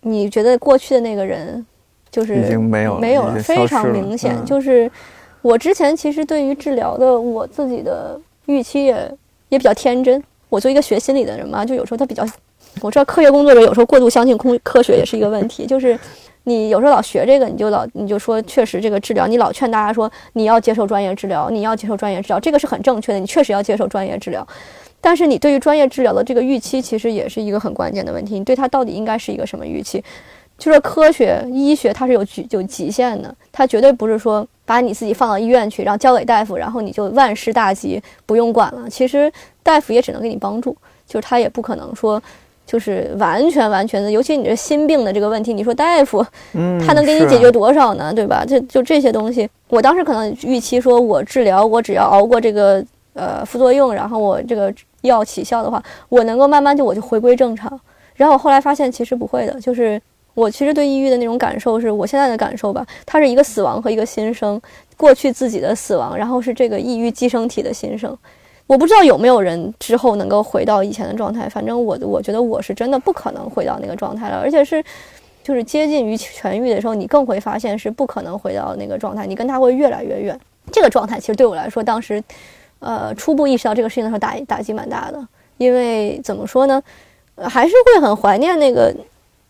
[0.00, 1.64] 你觉得过去的那个人
[2.10, 4.90] 就是已经没有没有了，非常明显，就是。
[5.42, 9.16] 我之前其实对于治疗的我自己的预期也
[9.48, 10.22] 也比较天真。
[10.48, 12.24] 我作为一个学心理的人嘛，就有时候他比较，
[12.82, 15.64] 我知道科学工作者有时候过度相信空科学也是一个问题。
[15.64, 15.98] 就是
[16.44, 24.46] 你有时候老学这个，你就老你就说确实这个治疗，你老劝大家说你要接受专业治疗，你要接受专业治疗，这个是很正确的，你确实要接受专业治疗。
[25.00, 28.38] 但是你对于专业治疗的这个预期，其实也是一个很关键的问题。
[28.38, 30.02] 你对它到底应该是一个什么预期？
[30.58, 34.46] 就是科学医学它是有局有极限的，它绝对不是说。
[34.70, 38.88] 把你自己放到医院去，然后交给大夫，然后你就万事大吉，不用管了。
[38.88, 39.28] 其实
[39.64, 40.76] 大夫也只能给你帮助，
[41.08, 42.22] 就是他也不可能说，
[42.64, 44.08] 就是完全完全的。
[44.08, 46.24] 尤其你这心病的这个问题，你说大夫，
[46.86, 48.14] 他能给你解决多少呢？
[48.14, 48.44] 对吧？
[48.46, 52.80] 这就这些东西，我当时可能预期说，我治疗，我只要熬过这个
[53.14, 57.68] 呃副作用，然后我这个药起效的话，我能够慢慢就我就回归正常。
[58.14, 60.00] 然后我后来发现，其实不会的，就是。
[60.34, 64.60] 我其实对抑郁的那种感受是我现在的感受吧，它是一个死亡和一个新生，
[64.96, 68.16] 过去自己的死亡，然后是这个抑郁寄生体的新生。
[68.66, 74.82] 我不知道有没有人之后能够回到以前的状态，反正我我觉得我是真的不可能回到那个状态了，而且是
[75.42, 80.38] 就是接近于痊愈的时候，你更会发现是不可能回到那个状态，你跟他会越来越远。
[80.70, 82.22] 这个状态其实对我来说，当时
[82.78, 85.26] 呃初步意识到这个事情的时候，打打击蛮大的，
[85.58, 86.80] 因为怎么说呢，
[87.36, 88.94] 还是会很怀念那个。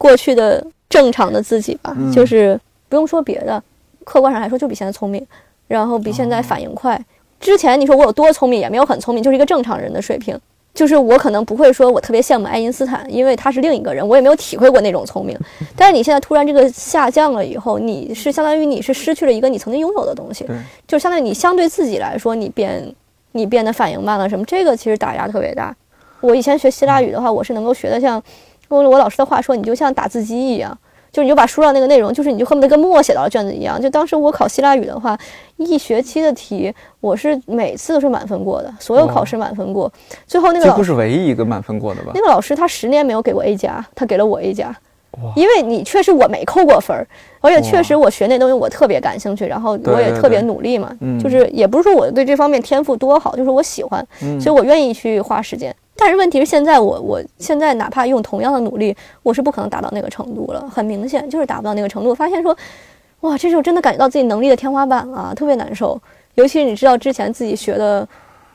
[0.01, 2.59] 过去的正常的自己吧，就是
[2.89, 3.63] 不用说别的，
[4.03, 5.23] 客观上来说就比现在聪明，
[5.69, 6.99] 然后比现在反应快。
[7.39, 10.39] 之前你说我有多聪明，也没有很聪明，就是一个正常人的水平。
[10.73, 15.39] 就是我可能不会说我特别羡慕爱因斯坦，因为他是另一个人，我也没有体会过那种聪明。
[15.77, 20.47] 但是你现在突然这个下降了以后，你是相当于你是失去了一个你曾经拥有的东西，
[20.89, 22.95] 就相当于你相对自己来说，你变
[23.33, 25.77] 你变得反应慢了什么，这个其实打压特别大。
[26.21, 28.23] 我以前学希腊语的话，我是能够学得像。
[28.77, 30.77] 用我老师的话说，你就像打字机一样，
[31.11, 33.81] 就是你就把书上那个内容，就是你就恨不得跟默写到了卷子一样。
[33.81, 35.19] 就当时我考希腊语的话，
[35.57, 39.93] 一学期的题，我是每次都是满分过的，所有考试满分过。
[40.27, 42.13] 最后那个几乎是唯一一个满分过的吧？
[42.15, 44.75] 那个老师他十年没有给过 A 加，他给了我 A 加。
[45.35, 47.07] 因为你确实我没扣过分儿，
[47.41, 50.97] 而且确实我学那东西我特别感兴趣，然后我也特别努力嘛。
[51.21, 54.07] 就是也不是说我对这方面天赋多好，就是我喜欢，
[54.41, 55.75] 所以我愿意去花时间。
[55.97, 60.67] 但是问题是，现在我我现在哪怕用同样的努力，我是不可能达到那个程度了。
[60.71, 62.15] 很明显，就是达不到那个程度。
[62.15, 62.57] 发现说，
[63.21, 66.01] 哇，这时候真的感觉到自己能力的天花板了，特别难受。
[66.37, 68.07] 尤其是你知道之前自己学的，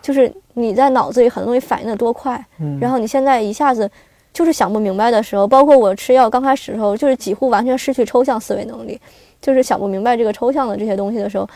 [0.02, 2.44] 就是你在脑子里很多东西反应的多快，
[2.80, 3.88] 然后你现在一下子
[4.36, 9.00] 就是想不明白的时候，包括我吃药刚开始的时候，就是几乎完全失去抽象思维能力，
[9.42, 11.50] 就是想不明白这个抽象的这些东西的时候，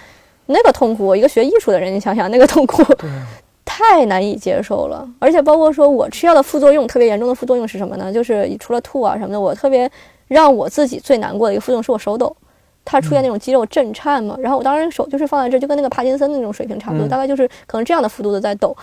[0.46, 1.14] 那个痛苦。
[1.14, 2.82] 一个学艺术的人，你想想那个痛苦。
[3.66, 8.12] 太难以接受了，而且包括说我吃药的副作用特别严重的副作用是什么呢？
[8.12, 9.90] 就是除了吐啊什么的，我特别
[10.28, 12.36] 让我自己最难过的一个副作用是我手抖，
[12.84, 14.36] 它出现那种肌肉震颤嘛。
[14.40, 18.76] 然后我当时手就是放在这，就跟那个帕金森的那种水平差不多，大概就是可能这样的幅度的在抖。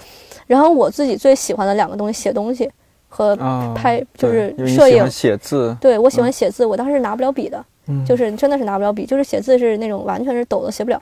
[0.46, 2.70] 然后我自己最喜欢的两个东西，写东西
[3.16, 3.34] 和
[3.74, 5.74] 拍，就是摄影、写字。
[5.80, 7.64] 对我喜欢写字，我当时是拿不了笔的，
[8.06, 11.00] 就是真的是拿不了笔，就是写字是那种完全是抖的，写不了。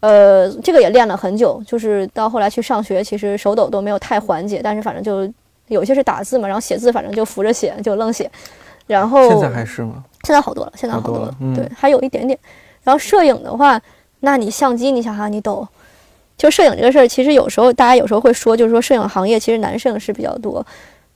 [0.00, 5.32] 呃，这个也练了很久，就是到后来去上学，其实手抖都没有太缓解，但是反正就
[5.68, 8.30] 有些是打字嘛，然后写字反正就扶着写，就愣写。
[8.86, 10.04] 然后现在还是吗？
[10.24, 11.34] 现在好多了，现在好多了。
[11.56, 12.38] 对，还有一点点。
[12.84, 13.80] 然后摄影的话，
[14.20, 15.66] 那你相机，你想哈你抖，
[16.36, 20.64] 就摄影这个事儿，其实有时候大家有时候会说，就是说摄影行业其实男摄影师比较多。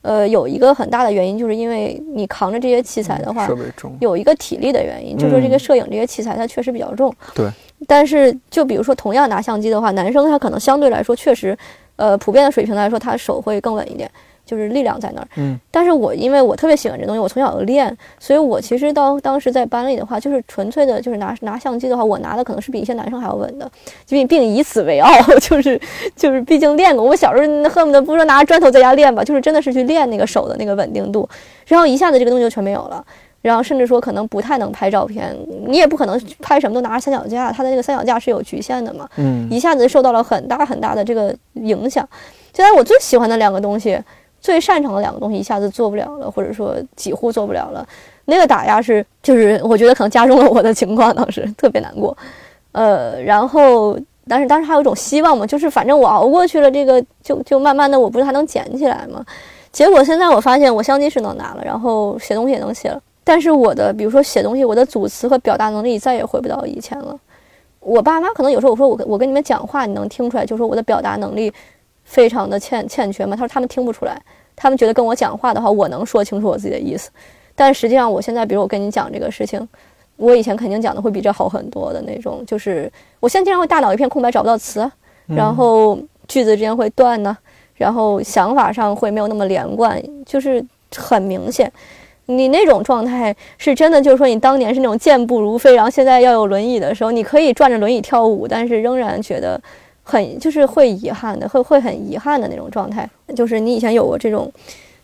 [0.02, 3.48] 呃，有一个很大的原因，就是因为你扛着这些器材的话，
[4.00, 7.14] 有一个体力的原因，就说这个摄影这些器材它确实比较重。
[7.34, 7.48] 对。
[7.88, 11.56] 但是，就比如说同样拿相机的话，男生他可能相对来说确实，
[11.96, 14.10] 呃，普遍的水平来说，他手会更稳一点。
[14.52, 15.28] 就是力量在那儿。
[15.36, 23.70] 嗯，但是我因为我特别喜欢这东西，我从小就练，所以我其实到当时在班里的话，就是纯粹的，就是拿拿相机的话，我拿的可能是比一些男生还要稳的，
[24.06, 25.10] 并并以此为傲，
[25.40, 25.80] 就是
[26.14, 27.02] 就是毕竟练过。
[27.02, 31.26] 我小时候恨不得不说拿着砖头在家练吧，就是真的是去练那个手的那个稳定度，
[31.66, 33.02] 然后一下子这个东西就全没有了。
[33.40, 35.36] 然后甚至说可能不太能拍照片，
[35.66, 39.08] 你也不可能拍什么都拿着三脚架，它的那个三脚架是有局限的嘛。
[39.16, 42.08] 嗯，一下子受到了很大很大的这个影响。
[42.52, 43.98] 现在我最喜欢的两个东西，
[44.42, 47.86] 最擅长的两个东西，一下子做不了了，或者说几乎做不了了。
[48.26, 52.14] 那个打压是，就是 我觉得可能加重了我的情况，当时特别难过。
[52.72, 59.24] 呃，然后但是当时还有一种希望嘛，就是反正我熬过去了，这个就就慢慢的，我不是还能捡起来吗？
[59.70, 63.00] 结果现在我发现，我相机是能拿了，然后写东西也能写了。
[63.24, 67.16] 但是我的，比如说写东西，我的组词和表达能力再也回不到以前了。
[67.80, 71.52] 我爸妈可能有时候我说我我跟你们讲话，你能听出来，就是说我的表达能力
[72.12, 73.34] 非常的欠欠缺嘛？
[73.34, 74.20] 他说他们听不出来，
[74.54, 77.10] 他们觉得跟我讲话的话，我能说清楚我自己的意思。
[77.54, 79.66] 但实际上，我现在比如我跟你讲这个事情，
[80.16, 82.44] 我以前肯定讲的会比这好很多的那种。
[82.46, 84.86] 就是我现在经常会大脑一片空白，找不到词，
[85.26, 85.98] 然后
[86.28, 87.34] 句子之间会断呢，
[87.76, 90.62] 然后想法上会没有那么连贯，就是
[90.94, 91.72] 很明显。
[92.26, 99.60] 你那种状态是真的，就是说你当年是那种健步如飞，然后现在要有轮椅的时候，你可以转着轮椅跳舞，但是仍然觉得
[100.02, 103.08] 很就是会遗憾的，会会很遗憾的那种状态。
[103.36, 104.52] 就是你以前有过这种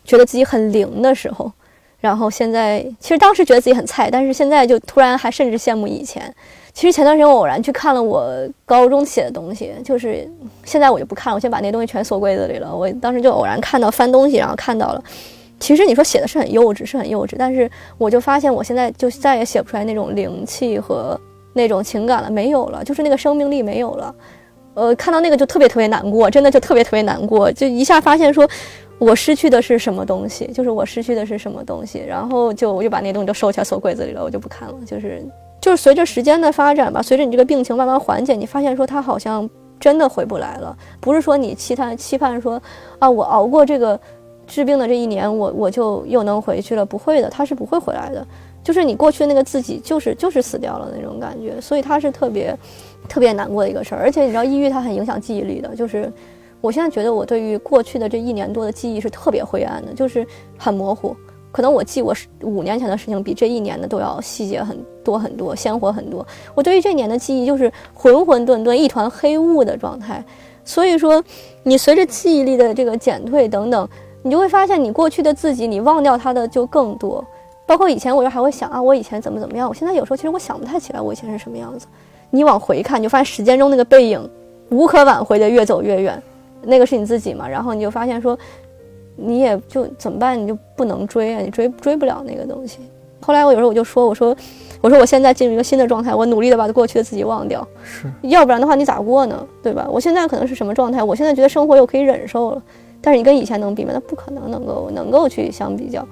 [0.03, 1.51] 觉得自己很灵的时候，
[1.99, 6.33] 然后现在其实当时觉得自己很菜，但是现在就突然还甚至羡慕以前。
[6.71, 8.31] 其实前段时间我偶然去看了我
[8.65, 10.29] 高中写的东西，就是
[10.63, 12.73] 现在我就不看了，我先把那东西全锁柜子里了。
[12.73, 15.03] 我当时就偶然看到翻东西，然后看到了。
[15.59, 21.19] 其实你说写的是很幼稚，是很幼稚，但是我就发现我现在就再也写不出来那种灵气和
[21.51, 24.15] 那种情感了，没有了，就是那个生命力没有了。
[24.79, 28.47] 呃，看到那个就特别特别难过，真的就特别特别难过，就一下发现说，
[28.97, 34.75] 我失去的是什么东西，就是我失去的是什么东西，然后就我就把那东西都收起来锁柜子里了，我就不看了。
[34.85, 35.23] 就是
[35.61, 42.61] 就是随着时间的发展吧，随着你这个病情慢慢缓解，你发现说他好像真的回不来了，不是说你期盼期盼说
[42.99, 43.99] 啊，我熬过这个。
[44.51, 46.83] 治病的这一年，我我就又能回去了。
[46.83, 48.25] 不会的，他是不会回来的。
[48.63, 51.61] 就是你过去那个自己，就是就是死掉了那种感觉。
[51.61, 52.57] 所以他是特别
[53.09, 54.01] 特别难过的一个事儿。
[54.01, 55.75] 而且你知道，抑郁它很影响记忆力的。
[55.75, 56.09] 就是
[56.61, 60.25] 我现在觉得，我对于过去的这一年多的记忆是特别灰暗的，就是
[60.57, 61.13] 很模糊。
[61.51, 66.25] 可能我记我五年前的事情，比这一年的都要细节很多很多，鲜活很多。
[66.53, 70.23] 我对于这年的记忆就是混混沌沌，一团黑雾的状态。
[70.63, 71.21] 所以说，
[71.63, 73.89] 你随着记忆力的这个减退等等。
[74.21, 77.25] 你就会发现，你过去的自己，你忘掉他的就更多。
[77.65, 79.65] 包括以前，我就还会想啊，我以前怎么怎么样。
[79.65, 81.87] 我现在有时候其实我想不太起来我以前是什么样子。
[82.31, 84.29] 你往回看，你就发现时间中那个背影，
[84.69, 86.21] 无可挽回的越走越远。
[86.61, 87.47] 那个是你自己嘛？
[87.47, 88.37] 然后你就发现说，
[89.15, 90.37] 你也就怎么办？
[90.41, 92.79] 你就不能追啊，你追追不了那个东西。
[93.21, 94.35] 后来我有时候我就说，我说，
[94.81, 97.67] 我说我现在进入一个新的状态，我努力的把过去的自己忘掉。
[97.83, 99.45] 是，要不然的话你咋过呢？
[99.61, 99.87] 对吧？
[99.91, 101.03] 我现在可能是什么状态？
[101.03, 102.61] 我现在觉得生活又可以忍受了。
[103.01, 103.91] 但是你跟以前能比吗？
[103.93, 106.05] 那不可能能够能够去相比较，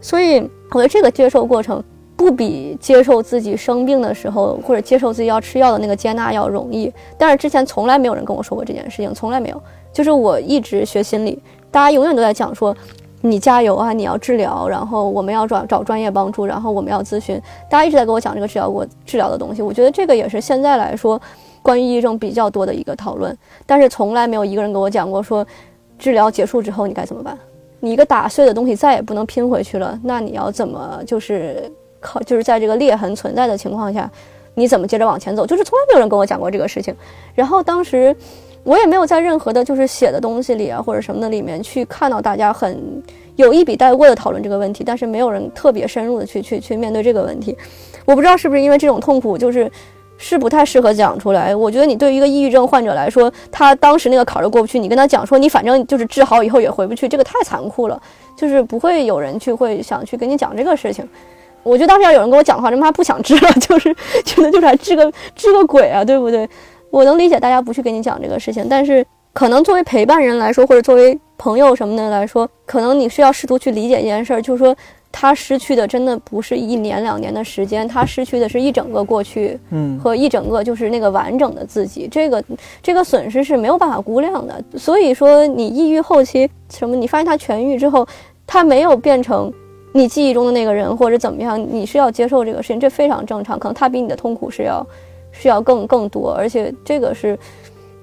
[0.00, 0.38] 所以
[0.70, 1.82] 我觉得这个接受过程
[2.18, 6.92] 不比接受自己生病的时候或者接受自己要吃药的那个接纳要容易。
[7.16, 9.62] 但是之前从来没有人跟我说过这件事情，从来没有。
[9.92, 12.76] 就是我一直学心理，大家永远都在讲说，
[13.20, 17.40] 你加油啊，你要治疗，然后我们要找找专业帮助，然后我们要咨询。
[17.70, 21.18] 大家一直在跟我讲这个治疗过治疗的东西，我觉得这个也是现在来说
[21.62, 23.34] 关于抑郁症比较多的一个讨论。
[23.64, 25.46] 但是从来没有一个人跟我讲过说。
[25.98, 27.36] 治疗结束之后你该怎么办？
[27.80, 31.68] 你一个打碎的东西再也不能拼回去了，那你要怎么就是
[32.00, 34.10] 靠就是在这个裂痕存在的情况下，
[34.54, 35.46] 你怎么接着往前走？
[35.46, 36.94] 就是从来没有人跟我讲过这个事情。
[37.34, 38.14] 然后当时
[38.64, 43.02] 我也没有在任何的就是写的东西里啊或者什么的里面去看到大家很
[43.36, 47.56] 有一笔带过的讨论这个问题，但是没有人特别深入的去去去面对这个问题。
[48.04, 49.70] 我不知道是不是因为这种痛苦就是。
[50.20, 51.54] 是不太适合讲出来。
[51.54, 58.02] 我觉得你对于一个抑郁症患者来说，他当时那个坎儿都过不去，你跟他讲说你反正就是治好以后也回不去，这个太残酷了，
[58.36, 61.08] 就是不会有人去会想去跟你讲这个事情。
[61.62, 63.94] 我觉得当时要有人跟我讲的话，他妈不想治了， 就是
[64.24, 66.48] 觉得就是来治个治个鬼啊，对不对？
[66.90, 74.74] 我能理解大家不去跟你讲这个事情，但是可能作为陪伴人来说，或者作为朋友什么的来说，可能你是要试图去理解一件事儿，就是说。
[75.10, 82.06] 他失去的真的不是一年两年的时间，他失去的是一整个过去，嗯，和一整个就是那个完整的自己。
[82.06, 82.44] 这个
[82.82, 84.62] 这个损失是没有办法估量的。
[84.76, 88.06] 所以说，你抑郁后期什么，你发现他痊愈之后，
[88.46, 89.50] 他没有变成
[89.92, 93.58] 你记忆中的那个人，或者怎么样，你是要接受这个事情，这非常正常。
[93.58, 94.86] 可能他比你的痛苦是要
[95.32, 97.38] 是要更更多，而且这个是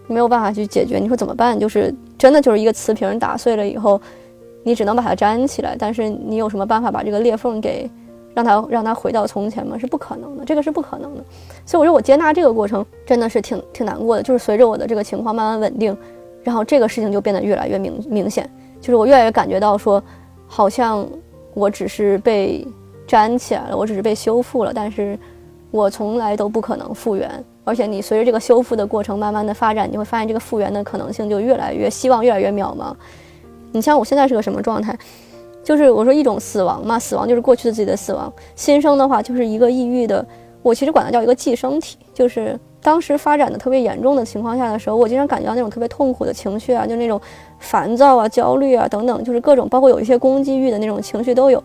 [0.07, 0.97] 没有办法去解决。
[0.97, 1.59] 你说怎么办？
[1.59, 3.99] 就是真的就是一个瓷瓶打碎了以后。
[4.67, 7.87] 你只能把它粘起来，但是你有什么办法把这个裂缝给
[8.33, 9.77] 让它让它回到从前吗？
[9.77, 11.23] 是不可能的，这个是不可能的。
[11.67, 15.95] 所以我说我接纳这个过程真的是挺挺难过的，就是随着我的这个情况慢慢稳定，
[16.41, 18.49] 然后这个事情就变得越来越明明显，
[18.81, 20.01] 就是我越来越感觉到说，
[20.47, 21.07] 好像
[21.55, 22.67] 我只是被
[23.07, 25.17] 粘起来了，我只是被修复了，但是
[25.71, 27.43] 我从来都不可能复原。
[27.63, 32.93] 而且你随着这个修复的过程慢慢的发展，你会发现这个复原的可能性就越来越希望越来越渺茫。
[33.71, 34.95] 你像我现在是个什么状态？
[35.63, 38.31] 就是我说一种死亡嘛，死亡就是过去的自己的死亡。
[38.55, 40.23] 新生的话就是一个抑郁的，
[40.61, 41.97] 我其实管它叫一个寄生体。
[42.13, 47.19] 就是当时发展的特别严重的情况下的时候，我经常感觉到那种特别痛苦的情绪啊，就那种
[47.59, 51.63] 烦躁啊、焦虑啊等等，就是各种包括有一些攻击欲的那种情绪都有。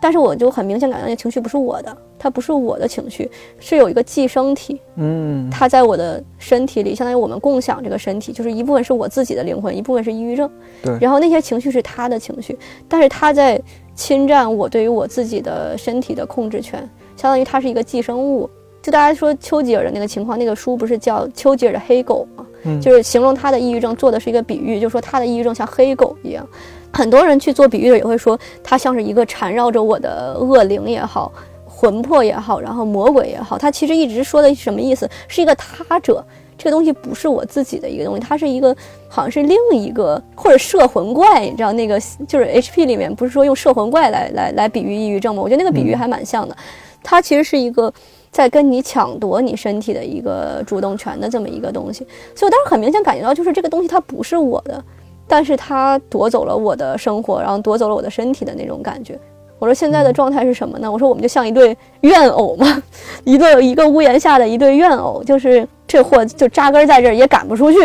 [0.00, 10.50] 但是我就很明显感觉那情绪不是我的，它不是我的情绪，是有一个寄生体，嗯，它在我的身体里，相当于我们共享这个身体，就是一部分是我自己的灵魂，一部分是抑郁症，
[10.82, 10.98] 对。
[11.00, 13.58] 然后那些情绪是他的情绪，但是他在
[13.94, 16.78] 侵占我对于我自己的身体的控制权，
[17.16, 18.50] 相当于它是一个寄生物。
[18.84, 22.44] 就大家说丘吉尔的那个情况，那个书不是叫丘吉尔的黑狗吗？
[22.64, 26.46] 嗯，就是形容他的抑郁症，做的是一个比喻，就是说他的抑郁症像黑狗一样。
[26.92, 31.32] 很多人去做比喻的也会说，他像是一个缠绕着我的恶灵也好，
[31.66, 35.08] 魂魄也好，然后魔鬼也好，他其实一直说的什么意思？
[35.28, 36.22] 是一个他者，
[36.58, 38.76] 这个东西不是我自己的一个东西，它是一个
[39.08, 45.42] 好像是另一个或者摄魂怪，你知道那个就是 HP 里面不是说用摄魂怪来来来比喻抑郁症吗？
[45.42, 46.54] 我觉得那个比喻还蛮像的，
[47.02, 47.92] 它其实是一个
[48.34, 54.82] 在跟你抢夺你身体的一个主动权的这么一个东西，所以我当时很明显感觉到，就是这个东西它不是我的。
[55.28, 59.16] 但是它夺走了我的生活，然后夺走了我的身体的那种感觉。
[59.60, 60.90] 我说现在的状态是什么呢？
[60.90, 62.82] 我说我们就像一对怨偶嘛，
[63.22, 67.78] 一对一个屋檐下的一对怨偶，就是这货就扎根在这儿也赶不出去，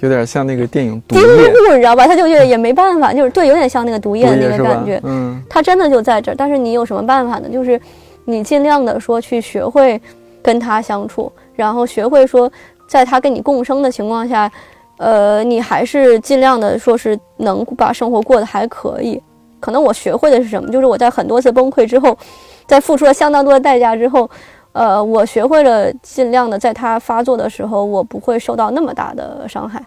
[0.00, 1.22] 有点像那个电影《毒液》，
[1.74, 2.06] 你知道吧？
[2.06, 5.00] 他就也也没办法，就是对，有点像那个毒液的那个感觉。
[5.02, 7.48] 嗯，他真的就在这儿，但是你有什么办法呢？
[7.48, 7.80] 就是
[8.26, 9.98] 你尽量的说去学会
[10.42, 12.52] 跟他相处，然后学会说
[12.86, 14.52] 在他跟你共生的情况下。
[14.98, 19.22] 呃，你还是尽量的说是能把生活过得还可以。
[19.60, 20.70] 可能我学会的是什么？
[20.70, 22.16] 就是我在很多次崩溃之后，
[22.66, 24.26] 在付出了相当多的代价之后，
[24.72, 29.84] 呃，我学会了尽量的在他发作的时候，我不会受到那么大的伤害。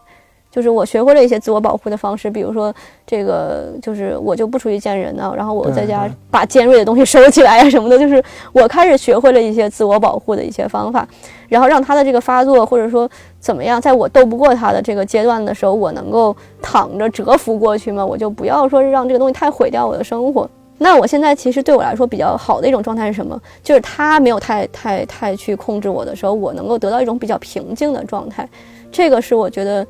[0.52, 2.74] 就是我学会了一些自我保护的方式，比如说
[3.06, 8.00] 这个，就是我就不出去见人呢，然后我在家把尖锐的东西收起来呀什么的。
[8.00, 11.08] 就是我开始学会了一些自我保护的一些方法，
[11.48, 13.08] 然后让他的这个发作或者说
[13.40, 20.50] 怎么样，在我斗不过他的这个阶段的时候，我能够躺着蛰伏过去嘛，我就不要说让这个东西太毁掉我的生活。
[20.80, 23.40] 那我现在其实对我来说比较好的一种状态是什么？
[23.62, 28.50] 就是他没有太太太去控制我的时候，我能够得到一种比较平静的状态。
[28.92, 29.86] 这个是我觉得。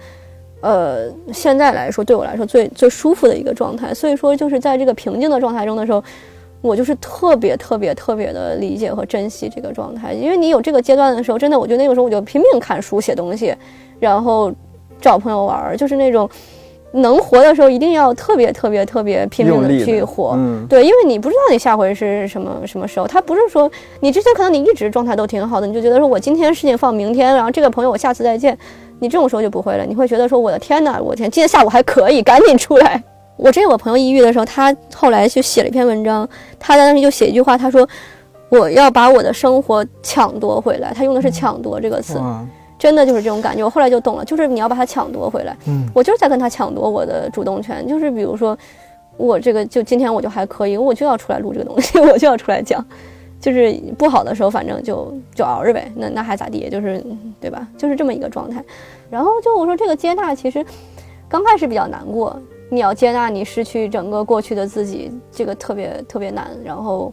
[0.61, 3.93] 呃，现在来说，对我来说最最舒服的一个状态。
[3.93, 6.03] 所以说，就是在这个平静的状态中的时候，
[6.61, 10.11] 我就是特别特别特别的理解和珍惜这个状态。
[10.11, 13.55] 因为你有这个阶段的时候，真的，我觉得那个时候我就拼命看书、写东西，
[13.99, 14.51] 然后
[14.99, 16.29] 找朋友玩，就是那种
[16.91, 20.37] 能活的时候，一定要特别特别特别拼命的去活。
[20.67, 23.07] 对，因为你不知道你下回是什么什么时候。
[23.07, 28.57] 他不是说你之前可能你一直状态都挺好的，你就觉得说我今天事情放明天，然后这个朋友我下次再见。
[28.99, 33.01] 你这种时候就不会了，你会觉得说我的天哪，我天，今天下午还可以，赶紧出来。
[33.37, 36.27] 我之前我朋友抑郁的时候，他后来去写了一篇文章，
[36.59, 37.87] 他在那里就写一句话，他说
[38.49, 42.19] 我要把我的生活抢夺回来，他用的是抢夺这个词，
[42.77, 43.63] 真的就是这种感觉。
[43.63, 45.55] 我后来就懂了，就是你要把它抢夺回来。
[45.67, 48.57] 嗯，我就是在跟他抢夺我的主动权，就是比如说
[49.15, 52.85] 我这个就今天我就还可以，我就要出来录这个东西， 我就要出来讲。
[53.39, 56.69] 就是不好的时候，反正就就熬着呗，那那还咋地？
[56.69, 57.01] 就是
[57.39, 57.65] 对吧？
[57.77, 58.63] 就是这么一个状态。
[59.09, 60.63] 然后就我说这个接纳，其实
[61.27, 62.37] 刚开始比较难过。
[62.71, 66.51] 你要接纳你失去整个过去的自己，这个特别特别难。
[66.63, 67.11] 然后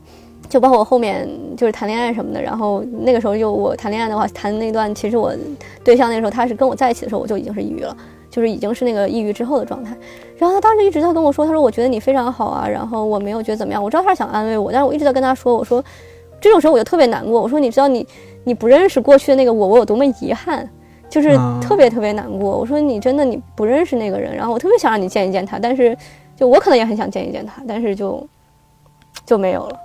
[0.51, 2.43] 就包括我后面就是谈恋爱什么的。
[2.43, 5.33] 然后那个时候就我谈恋爱的话，谈那段其实我
[5.83, 7.97] 对象那时候他是跟我在一起的时候，我就已经是抑郁了，
[8.29, 9.97] 就是已经是那个抑郁之后的状态。
[10.37, 12.69] 然后他当时一直在跟我说，他说我觉得你非常好啊。
[12.69, 15.83] 然后我没有觉得怎么样，我知道他想安慰我，但是我一直在跟他说，我说。
[16.41, 17.41] 这种时候我就特别难过。
[17.41, 18.07] 我说：“你知道你
[18.45, 20.69] 你不认识过去的那个我，我有多么遗憾，
[21.09, 25.97] 就是特别特别难过。”我说：“你真的你不认识那个人，然后我特别想让你见一见他，但是
[26.37, 28.27] 就我可能也很想见一见他，但是就
[29.25, 29.81] 就没有了。”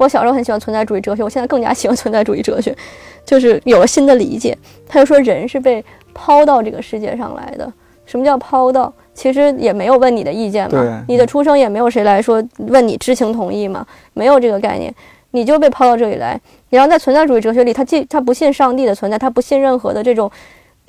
[0.00, 2.74] 我小时候很喜欢存在主义哲学，我现在更加喜欢存在主义哲学，
[3.22, 4.56] 就是有了新的理解。
[4.88, 5.84] 他就说，人是被
[6.14, 7.70] 抛到这个世界上来的。
[8.06, 8.90] 什么叫抛到？
[9.12, 14.92] 其实也没有问你的意见嘛，你的出生也没有谁来说问你知情同意嘛，没有这个概念，
[15.32, 16.40] 你就被抛到这里来。
[16.70, 20.30] 然后在存在主义哲学里，他既他不信上帝的存在，他不信任何的这种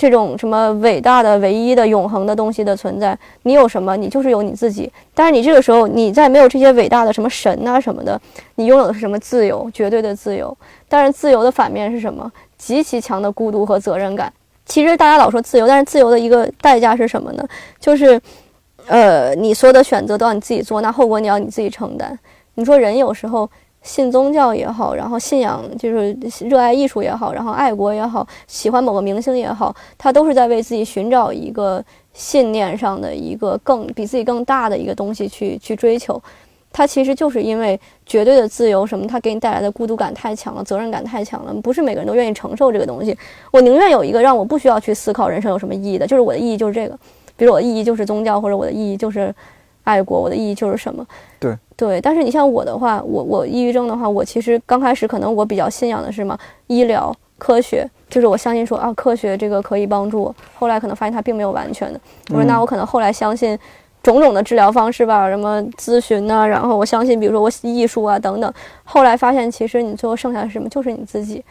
[0.02, 3.16] 这种什么伟大的、唯一的、永恒的东西的存在。
[3.44, 3.96] 你有什么？
[3.96, 4.92] 你就是有你自己。
[5.14, 8.20] 但是你这个时候，你在没有这些伟大的什么神啊什么的，
[8.56, 9.70] 你拥有的是什么自由？
[9.72, 10.58] 绝对的自由。
[10.90, 12.32] 但是自由的反面是什么？
[12.58, 14.34] 极其强的孤独和责任感。
[14.66, 17.48] 其实大家老说自由，但是自由的一个代价是什么呢？
[17.80, 18.20] 就是，
[18.88, 22.18] 呃，你所有的选择都要你自己做，那后果你要你自己承担。
[22.56, 23.48] 你说人有时候
[23.82, 36.22] 信宗教也好，然后信仰就是热爱艺术也好，然后爱国也好，喜欢某个明星也好，他都是在为自己寻找一个信念上的一个更比自己更大的一个东西去去追求。
[36.74, 43.18] 他其实就是因为绝对的自由什么，他给你带来的孤独感太强了，责任感太强了，不是每个人都愿意承受这个东西。
[43.52, 46.98] 我宁愿有一个让我不需要去思考人生有什么意义的，就是我的意义就是这个，
[47.36, 49.36] 比如我的意义就是宗教，或者我的意义就是
[49.84, 51.06] 爱国，我的意义就是什么。
[51.40, 60.36] 对对，但是你像我的话，我我抑郁症的话，我其实刚开始可能我比较信仰的是什么医疗科学，就是我相信说啊，科学这个可以帮助我。
[60.56, 63.58] 后来可能发现它并没有完全的，我说那我可能后来相信。
[64.04, 68.52] 种种的治疗方式吧，什么咨询呐、然后我相信，比如说我艺术啊等等。
[68.84, 70.68] 后来发现，其实你最后剩下的是什么？
[70.70, 71.46] 就是你自己，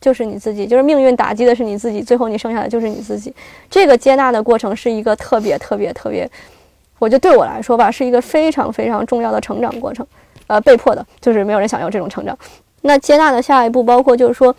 [0.00, 3.32] 就是你自己，就是命运打击的是你自己，最后你剩下的就是你自己。
[3.70, 6.28] 这个接纳的过程是一个特别特别特别，
[7.04, 10.06] 我觉得对我来说吧，是一个非常非常重要的成长过程。
[10.46, 12.36] 呃，被迫的，就是没有人想要这种成长。
[12.80, 14.54] 那接纳的下一步，包括就是说，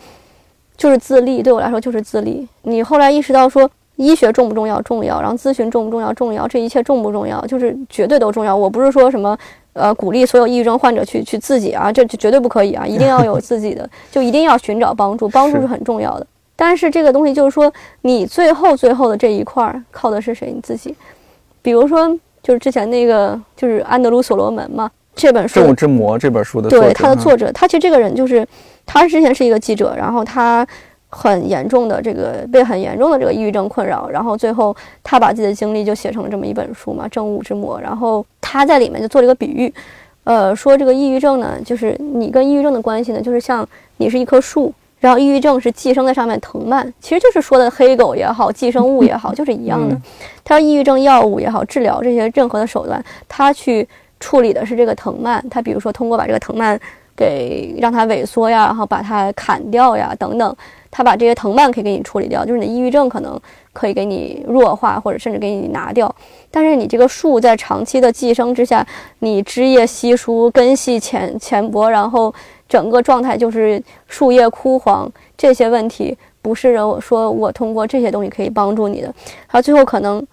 [0.76, 2.46] 就是自立，对我来说就是自立。
[2.62, 3.68] 你后来意识到说。
[3.98, 4.78] 医学重不重要？
[4.82, 5.22] 重要。
[5.22, 6.12] 然后咨询重不重要？
[6.12, 6.46] 重要。
[6.46, 7.40] 这一切重不重要？
[7.46, 8.54] 就是绝对都重要。
[8.54, 9.34] 我不是说什么，
[9.72, 16.26] 呃，鼓励所有抑郁症患者去去自己啊，这绝对不可以啊，一定要有自己的，就一定要寻找帮助，帮助是很重要的。
[16.54, 17.72] 但是这个东西就是说，
[18.02, 20.52] 你最后最后的这一块儿靠的是谁？
[20.54, 20.94] 你自己。
[21.62, 22.14] 比如说，
[22.46, 28.46] 就是之前那个，就是安德鲁·所罗门嘛，这本书《正午之魔》这本书的对他的作者，他其实这个人就是，
[28.84, 30.64] 他之前是一个记者，然后他。
[31.08, 37.78] 很严重的这个被很严重的这个抑郁症困扰，然后最后他把自己的经历就写成了这么一本书嘛，《正午之魔》。
[37.80, 39.72] 然后他在里面就做了一个比喻，
[40.24, 43.66] 呃，说这个抑郁症呢，就是你跟抑郁症的关系呢，就是像
[43.98, 49.96] 你是一棵树，然后抑郁症是寄生在上面藤蔓，其实就是说的黑狗也好，寄生物也好， 就是一样的。
[50.42, 53.86] 他说抑郁症药物也好，治疗这些任何的手段，他去
[54.20, 56.78] 处理的是这个藤蔓，他比如说通过把这个藤蔓
[57.14, 60.56] 给让它萎缩呀，然后把它砍掉呀，等等。
[60.88, 63.38] 他把这些藤蔓可以给你处理掉，就是你的抑郁症可能
[63.74, 66.14] 可以给你弱化，或者甚至给你拿掉。
[66.50, 68.86] 但是你这个树在长期的寄生之下，
[69.18, 72.32] 你枝叶稀疏、根系浅浅薄，然后
[72.68, 79.12] 整个状态就是树叶枯黄，这些问题不是我说我通过这些东西可以帮助你的。
[79.48, 80.24] 他最后可能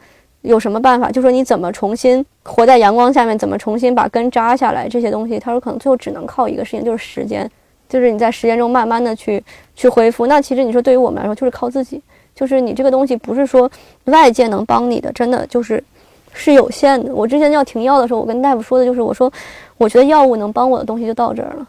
[0.41, 1.09] 有什么办法？
[1.11, 4.89] 就说你怎么重新活在阳光下面，怎么重新把根扎下来？
[4.89, 7.49] 这些东西，他说可能最后只能靠一个事情，就是时间。
[7.89, 9.43] 就是你在时间中慢慢的去
[9.75, 12.01] 去恢复，那其实你说对于我们来说就是靠自己，
[12.33, 13.69] 就是你这个东西不是说
[14.05, 15.83] 外界能帮你的，真的就是
[16.33, 17.13] 是有限的。
[17.13, 19.31] 我之前要停药的时候，我跟大夫说的就是，我说
[19.77, 21.67] 我觉得药物能帮我的东西就到这儿了。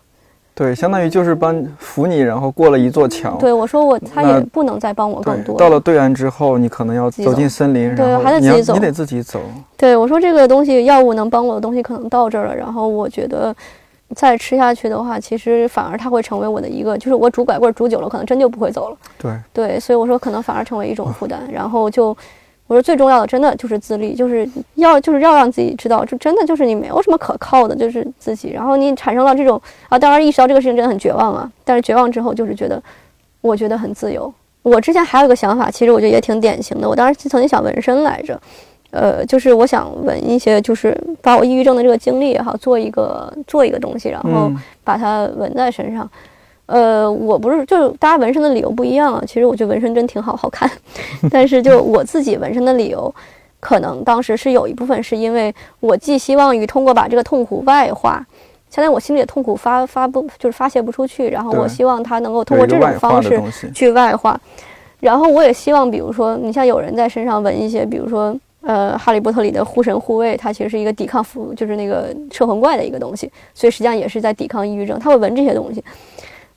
[0.54, 3.36] 对，相当于就是帮扶你，然后过了一座墙。
[3.38, 5.58] 对，我说我他也不能再帮我更多。
[5.58, 9.40] 到了对岸之后，你可能要走进森林，对，还得自己走，你得自己走。
[9.76, 13.54] 对，我说这个东西药物能帮我的东西可能到这儿了，然后我觉得。
[14.14, 18.96] 再吃下去的话，其实反而它会成为我的一个，就是我拄拐棍拄久了，可能真就不会走了。
[19.18, 21.40] 对对，所以我说可能反而成为一种负担。
[21.50, 22.16] 然后就
[22.74, 28.50] 我说最重要的，真的就是自律，就是要就是要让自己知道，就真的就是你没有什么可靠的，就是自己。
[28.50, 31.48] 然后你产生了这种啊，当然意识到这个事情真的很绝望啊。
[31.62, 32.82] 但是绝望之后，就是觉得
[33.40, 34.32] 我觉得很自由。
[34.62, 36.88] 我之前还有一个想法，其实我觉得也挺典型的。
[36.88, 38.40] 我当时曾经想纹身来着。
[38.90, 44.52] 呃，就是我想纹一些，就是把我抑郁症的这个经历也好，做一个做一个东西，然后
[44.84, 46.08] 把它纹在身上。
[46.66, 49.22] 呃，我不是，就是大家纹身的理由不一样啊。
[49.26, 50.70] 其实我觉得纹身真挺好，好看。
[51.30, 53.14] 但是就我自己纹身的理由，
[53.60, 58.24] 可能当时是有一部分是因为我寄希望于通过把这个痛苦外化，
[58.70, 64.40] 相当于我心里的痛苦发发不就是发泄不出去，然后我希望它能够通过这种方式去外化。
[65.00, 68.34] 然后我也希望，比如说你像有人在身上纹一些，比如说。
[68.66, 74.98] 呃，哈利波特里的护神护卫，它其实是一个抵抗服，就是那个摄魂怪的一个东西，所以实际上也是在抵抗抑郁症。
[74.98, 75.84] 他会纹这些东西，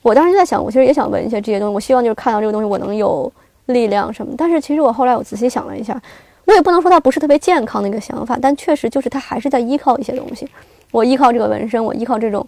[0.02, 1.74] 我当时就在想，我其实也想闻一些这些东西。
[1.74, 3.30] 我希望就是看到这个东西，我能有
[3.66, 4.32] 力量什么。
[4.38, 6.00] 但是其实我后来我仔细想了一下，
[6.44, 10.48] 我也不能说它不是特别健康的一个想法，但确实就是它还是在依靠一些东西。
[10.90, 12.46] 我依靠这个纹身，我依靠这种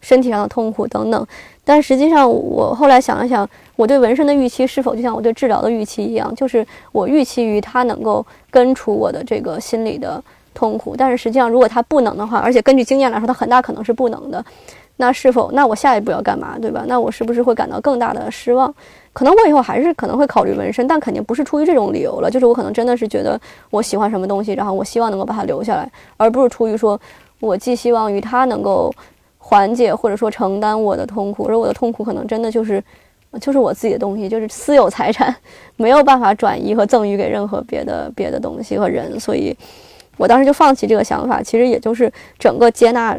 [0.00, 1.26] 身体上的痛苦等等。
[1.64, 10.22] 但实际上，我后来想了想，我对纹身的预期是否就像我对治疗的预期一样，就是我预期于它能够根除我的这个心理的
[10.54, 10.94] 痛苦。
[10.96, 14.44] 但是实际上，如果它不能的话，而且根据经验来说，它很大可能是不能的。
[14.96, 15.50] 那是否？
[15.52, 16.84] 那我下一步要干嘛，对吧？
[16.86, 18.72] 那我是不是会感到更大的失望？
[19.12, 22.30] 可能我以后还是可能会考虑纹身，但肯定不是出于这种理由了。
[22.30, 23.38] 就是我可能真的是觉得
[23.70, 26.98] 我喜欢什么东西，然后我希望能够把它留下来，而不是出于说
[27.40, 28.94] 我寄希望于它能够
[29.38, 31.46] 缓解或者说承担我的痛苦。
[31.48, 32.82] 而我的痛苦可能真的就是
[33.40, 35.34] 就是我自己的东西，就是私有财产，
[35.76, 39.18] 没有办法转移和赠予给任何别的别的东西和人。
[39.18, 39.56] 所以
[40.16, 41.42] 我当时就放弃这个想法。
[41.42, 43.18] 其实也就是整个接纳。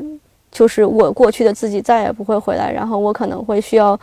[0.54, 4.00] 就是我过去的自己再也不会回来，然后我可能会需要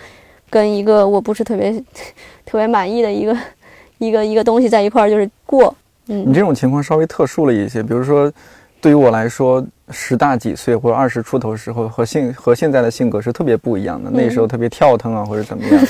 [0.50, 1.72] 跟一个我不是特别
[2.44, 3.34] 特别满意的一个
[3.96, 5.74] 一个一个东西在一块儿，就是过。
[6.08, 8.30] 嗯，你这种情况稍微特殊了一些，比如说，
[8.80, 15.86] 对于我来说，十大几岁或者二十出头时候和现和现在的性格是特别不一样的，那时候特别跳腾啊或者怎么样。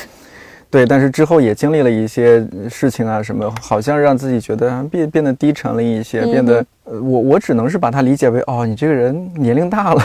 [0.71, 10.03] 对，但是之后也经历了一些事情啊，什么好像让自己觉得变变得低沉了一些，变得呃，我我只能是把它理解为哦，你这个人年龄大了，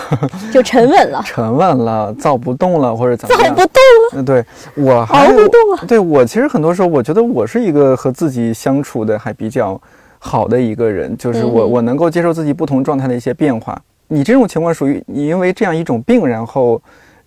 [0.52, 4.10] 就沉稳了， 沉稳了，躁不动了，或者怎么样，躁不动了。
[4.16, 4.44] 嗯，对
[4.74, 5.86] 我还不动了。
[5.88, 9.80] 对我其实很多时候，我觉得我是一个和自己相处的还比较
[10.18, 13.80] 好的一个人，就是我我能够接受自己不同状态的一些变化。
[14.08, 16.82] 你这种情况属于你因为这样一种病，然后。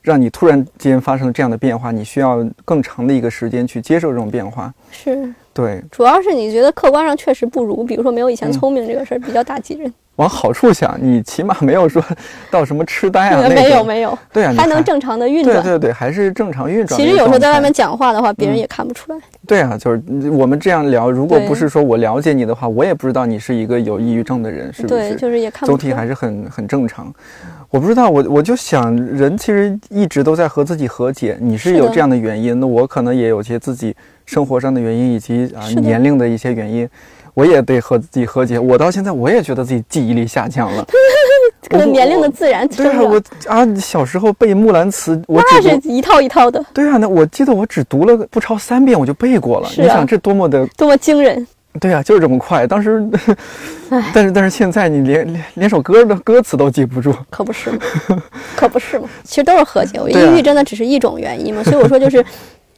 [0.09, 4.72] 让你突然间发生了这样的变化，你需要更长的一个时间去接受这种变化。
[4.90, 9.92] 是，对，主要是你觉得客观上确实不如，比如说没有以前聪明这个事儿比较打击人。
[10.18, 12.02] 往好处想，你起码没有说
[12.50, 16.98] 到什么痴呆啊， 没有没有，对啊，还能正常的运转，对对对，还是正常运转。
[16.98, 19.18] 其实有时候在外面讲话的话，别人也看不出来。
[19.46, 24.94] 对啊，就是我们这样聊，如果不是说我了解你的话，我也不知道你是一个有抑郁症的人，是不是？
[24.94, 27.14] 对，就是也看不总体还是很很正常。
[27.70, 31.36] 我不知道，我我就想，人其实一直都在和自己和解。
[31.40, 33.94] 你是有这样的原因，那我可能也有些自己
[34.26, 36.88] 生活上的原因，以及啊年龄的一些原因。
[37.39, 38.59] 我也得和自己和解。
[38.59, 40.84] 我到现在我也觉得自己记忆力下降了，
[41.70, 42.66] 可能年龄的自然。
[42.66, 46.61] 对啊，我啊，小时候背《木兰辞》，我那是一套一套的。
[46.74, 49.68] 对啊，那我记得我只读了不超三遍，我就背过了。
[49.76, 51.47] 你想这多么的多么惊人？
[51.78, 52.66] 对啊，就是这么快。
[52.66, 53.09] 当时，
[54.12, 57.78] 但是但是现在你连连连首歌的歌词都记不住，可不是吗？
[58.57, 59.09] 可不是吗？
[59.22, 60.01] 其实都是和解。
[60.01, 62.24] 我抑郁真的只是一种原因嘛，所以我说就是。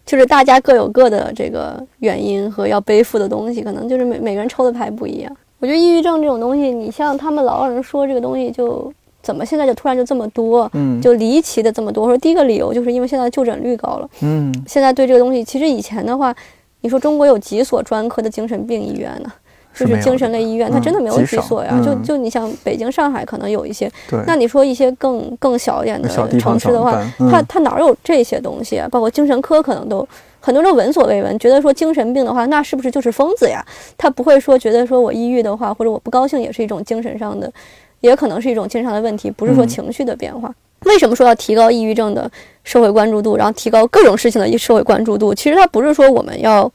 [0.05, 5.37] 就是大家各有各的这个原因和要背负的东西，可能就是每每个人抽的牌不一样。
[5.59, 8.93] 我觉得抑郁症这种东西，你像他们老有人说这个东西就
[9.23, 12.07] 怎么现在就突然就这么多，嗯，就离奇的这么多。
[12.07, 16.35] 说第一个理由就是因为现在就诊率高了，嗯，现在对这个东西，其实以前的话，
[16.81, 19.31] 你说中国有几所专科的精神病医院呢？
[19.81, 21.81] 就是精神类医院，它真的没有几所呀。
[21.83, 23.91] 就就你像北京、上海可能有一些，
[24.27, 28.87] 那你说一些更更小一点的城市的话，它它哪有这些东西啊？
[28.91, 30.07] 包括精神科可能都
[30.41, 33.65] 很多人都闻所未闻，觉得说精神病的话，那是不是就是疯子呀？
[33.97, 37.51] 他不会说觉得说我抑郁的话，或者我不高兴也是一种精神上的，
[38.01, 40.55] 也可能是一种精神上的问题，不是说情绪的变化。
[40.85, 42.31] 为什么说要提高抑郁症的
[42.65, 45.35] 社会关注度，然后提高各种事情的社会关注度？
[45.35, 46.71] 其实它不是说我们要。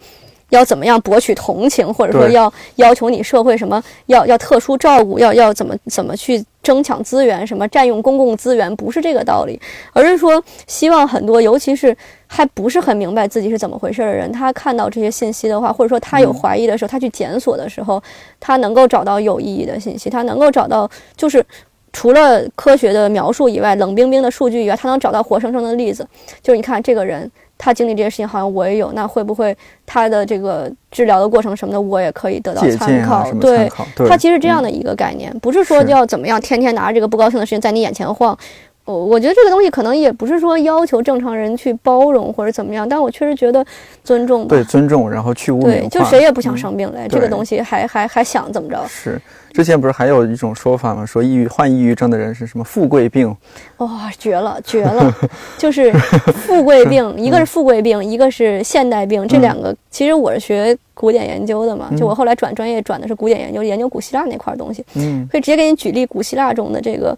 [0.50, 9.60] 要怎么样博取同情，或者说要要求你社会什么要要特殊照顾，要要怎么怎么去争抢资源，什么占用公共资源，不是这个道理，
[9.94, 11.96] 而是说希望很多，尤其是
[12.28, 18.02] 还不是很明白自己是怎么回事的人，他看到这些信息的话，或者说他有怀疑的时候，他去检索的时候，
[18.40, 21.44] 他能够找到有意义的信息，他能够找到就是
[21.92, 26.08] 除了科学的描述以外，冷冰冰的数据以外，他能找到活生生的例子，
[26.42, 27.30] 就是你看这个人。
[27.58, 33.32] 他经历这些事情，好像我也有，那会不会他的这个治疗的过程什么的，我也可以得到参考？
[33.34, 33.70] 对，
[34.08, 38.38] 他其实这样的一个概念，不是说要怎么样，天天拿着这个不高兴的事情在你眼前晃。
[38.86, 43.66] 我我觉得这个东西可能也不是说要求正常人去包容或者怎么样，但我确实觉得
[44.04, 44.48] 尊重。
[44.48, 45.74] 对，尊重，然后去污名化。
[45.74, 48.86] 对，就谁也不想生病嘞，这个东西还还还想怎么着？
[48.88, 49.20] 是。
[49.52, 51.06] 之前不是还有一种说法吗？
[51.06, 53.34] 说抑郁患抑郁症的人是什么富贵病？
[53.78, 55.16] 哇，绝了，绝了！
[55.58, 59.26] 就是富贵病，一个是富贵病，一个是现代病。
[59.26, 64.84] 这两个其实我是学古典研究的嘛，就我后来转专业转的是古典研究，研究古希腊那块东西。
[64.96, 67.18] 嗯，可以直接给你举例古希腊中的这个，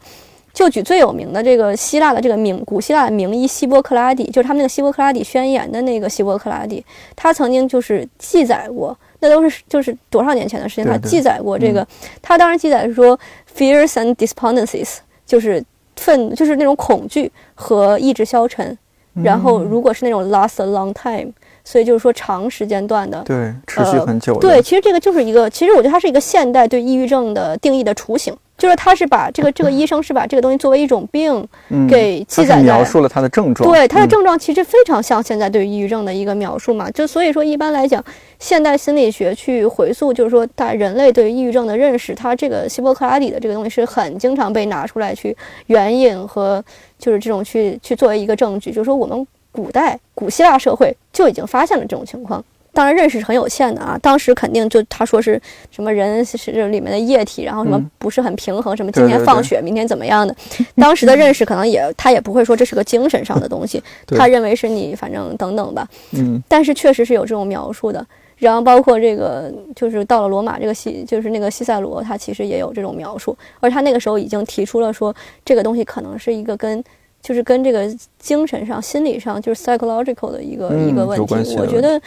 [0.57, 6.83] 就举最有名的这个希腊的这个名古希腊名医希波克拉底，就是他们那个希波克拉底宣言的那个希波克拉底，
[7.15, 8.97] 他曾经就是记载过。
[9.19, 11.87] 那都是就是多少年前的事情，他记载过这个。
[12.23, 13.15] 他当时记载是说
[13.55, 14.95] ，fears and despondencies，
[15.27, 15.63] 就是
[15.95, 18.75] 愤，就是那种恐惧和意志消沉。
[19.21, 21.31] 然后如果是那种 last a long time，
[21.63, 24.39] 所以就是说长时间段的，对，持续很久。
[24.39, 28.35] 对，其实这个就是一个，其实我觉得它是一个现代对抑郁症的定义的雏形。
[28.57, 31.47] 就是他是把这个这个医生是把这个东西作为一种病
[31.87, 33.69] 给记载描述了他的症状。
[33.69, 36.89] 对他的症状其实非常像现在对于抑郁症的一个描述嘛。
[36.91, 38.03] 就所以说一般来讲，
[38.39, 45.35] 现代心理学去回溯，就是说大人类对于抑郁症的认识，它这个希波克拉底的这个东西是很经常被拿出来去
[45.67, 46.63] 援引和
[46.97, 52.43] 就是这种去去作为一个证据，就是说我们古代古希腊社会就已经发现了这种情况。
[52.77, 60.35] 当然认识是很有限的啊，当时肯定就他说是什么人是里面的液体，然后什么不是很平衡，什么今天放血，明天怎么样的，
[60.77, 63.81] 当时的认识可能也他也不会说这是个精神上的东西，
[64.15, 68.05] 他认为是你反正等等吧，嗯，但是确实是有这种描述的，
[68.37, 75.11] 然后包括这个就是到了罗马这个西就是那个西塞罗，他其实也有这种描述，而他那个时候已经提出了说
[75.43, 76.83] 这个东西可能是一个跟
[77.23, 81.99] 就是跟这个精神上心理上就是 psychological 的一个一个问题，我觉得。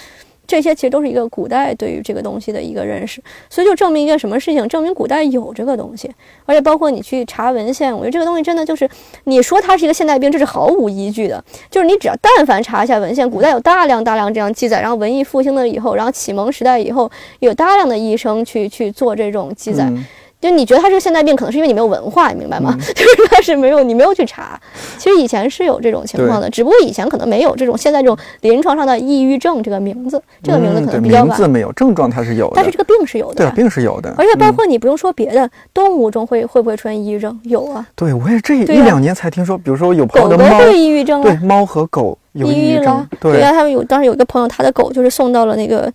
[0.51, 4.67] 这些其实都是一个古代对于这个东西的一个认识，所以就证明一个什么事情？
[4.67, 6.11] 证明古代有这个东西，
[6.45, 8.89] 而且包括你去查文献，我觉得这个东西真的就是
[9.25, 11.45] 你说它是一个现代病，这是毫无依据的。
[11.71, 19.89] 就是你只要但凡查一下文献，古代有大量大量这样记载，然后文艺复兴的以后，然后启蒙时代以后，有大量的医生去去做这种记载。
[20.41, 22.75] 就你觉得他是个现代病，可能是因为你没有文化，你明白吗？
[22.81, 24.59] 就是他是没有你没有去查。
[24.97, 31.27] 其实以前是有这种情况的，只不过以前可能没有这种现在这种临床上的抑郁症这个名字，这个名字可能比较晚。
[31.27, 33.45] 名字没有，症状它是有的，但是这个病是有的。
[33.45, 34.15] 对，病是有的。
[34.17, 37.39] 而且包括你不用说别的，动物中会会不会出现抑郁症？
[37.45, 37.87] 有啊。
[37.95, 43.07] 对，我也这一两年才听说，比如说有朋友的猫会抑郁症，对，猫和狗有抑郁症。
[43.21, 45.93] 对啊，他们有当时有一个朋友，他的狗就是送到了那个。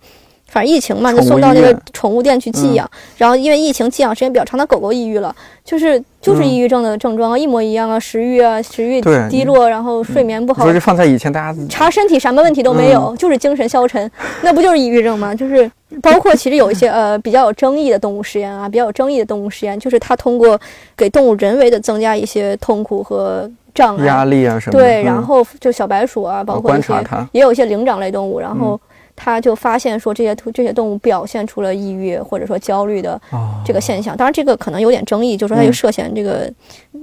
[0.48, 5.34] 反正疫情嘛，就送到那个宠物店去寄养，然后因为疫情寄养时间比较长，它狗狗抑郁了，
[5.64, 10.62] 就是就是抑郁症的症状啊，一模一样啊，食欲啊，食欲低落，然后睡眠不好。
[10.64, 14.10] 说是放在以前，大家查身体什么问题都没有，就是精神消沉，
[14.42, 15.34] 那不就是抑郁症吗？
[15.34, 15.70] 就是
[16.00, 20.58] 包括其实有一些呃比较有争议的动物实验啊，比较有争议的动物实验，就是它通过
[20.96, 26.94] 给动物人为的增加一些痛苦和障碍、压力啊什么，对，然后就小白鼠啊，包括一些
[27.32, 28.80] 也有一些灵长类动物，然后。
[29.16, 33.20] 他就发现说这些这些动物表现出了抑郁或者说焦虑的
[33.64, 36.48] 这个现象，当然这个可能有点争议，就是说它就涉嫌这个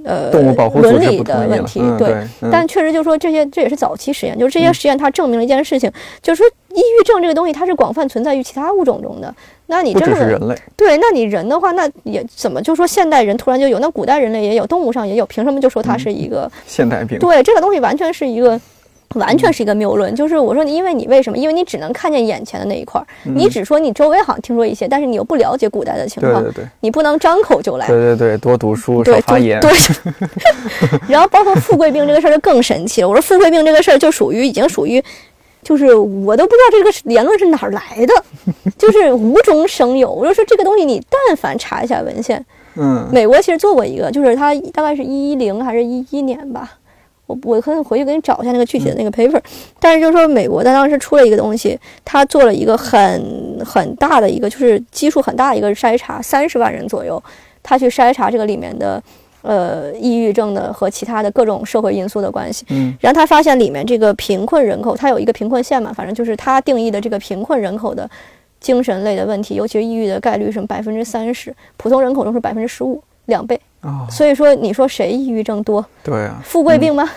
[0.04, 2.14] 呃伦理的问题，对。
[2.52, 5.90] 但确实就是说这些这也是早期实验，就是这些实验它证明了一件事情，
[6.22, 9.34] 就是说抑郁症这个东西它是广泛存在于其他物种中的。
[9.66, 13.78] 那你这是人类对，那你人的话，那也怎么就说现代人突然就有？
[13.78, 17.18] 那古代人类也有，动物上也有，凭什么就说它是一个现代病？
[17.18, 18.60] 对，这个东西完全是一个。
[19.14, 21.36] 完全是一个谬论，就是我说你，因为你为什么？
[21.36, 27.86] 因为你只能看见眼前的那一块儿，你只说你周围好像听说一些，但是你又不了解古代的情况，对对对，你不能张口就来。
[27.86, 29.60] 对对对，多读书，少发言。
[29.60, 29.70] 对。
[31.08, 33.08] 然后包括富贵病这个事儿就更神奇了。
[33.08, 35.02] 我说富贵病这个事儿就属于已经属于，
[35.62, 38.14] 就是我都不知道这个言论是哪儿来的，
[38.76, 40.10] 就是无中生有。
[40.10, 42.44] 我就说这个东西，你但凡查一下文献，
[42.76, 46.72] 嗯，美国其实做过一个，就是他大概是一一零还是一一年吧。
[47.26, 49.40] 我我可以回去给你找一下那个具体的那个 paper，
[49.80, 57.22] 但是就是说美国他当时出了一个东西，他做了一个很很大的一个就是基数很大的一个筛查，三十万人左右，
[57.62, 59.02] 他去筛查这个里面的
[59.40, 68.08] 呃抑郁症的和其他的各种社会因素的关系，嗯，然后他发现里面这个贫困人口，他有一个贫困线嘛，反正就是他定义的这个贫困人口的
[68.60, 73.58] 精神类的问题，尤其是抑郁的概率是百分之三十，普通人口中是百分之十五，两倍。
[74.10, 75.84] 所以说，你说谁抑郁症多？
[76.02, 77.08] 对啊，富贵病吗？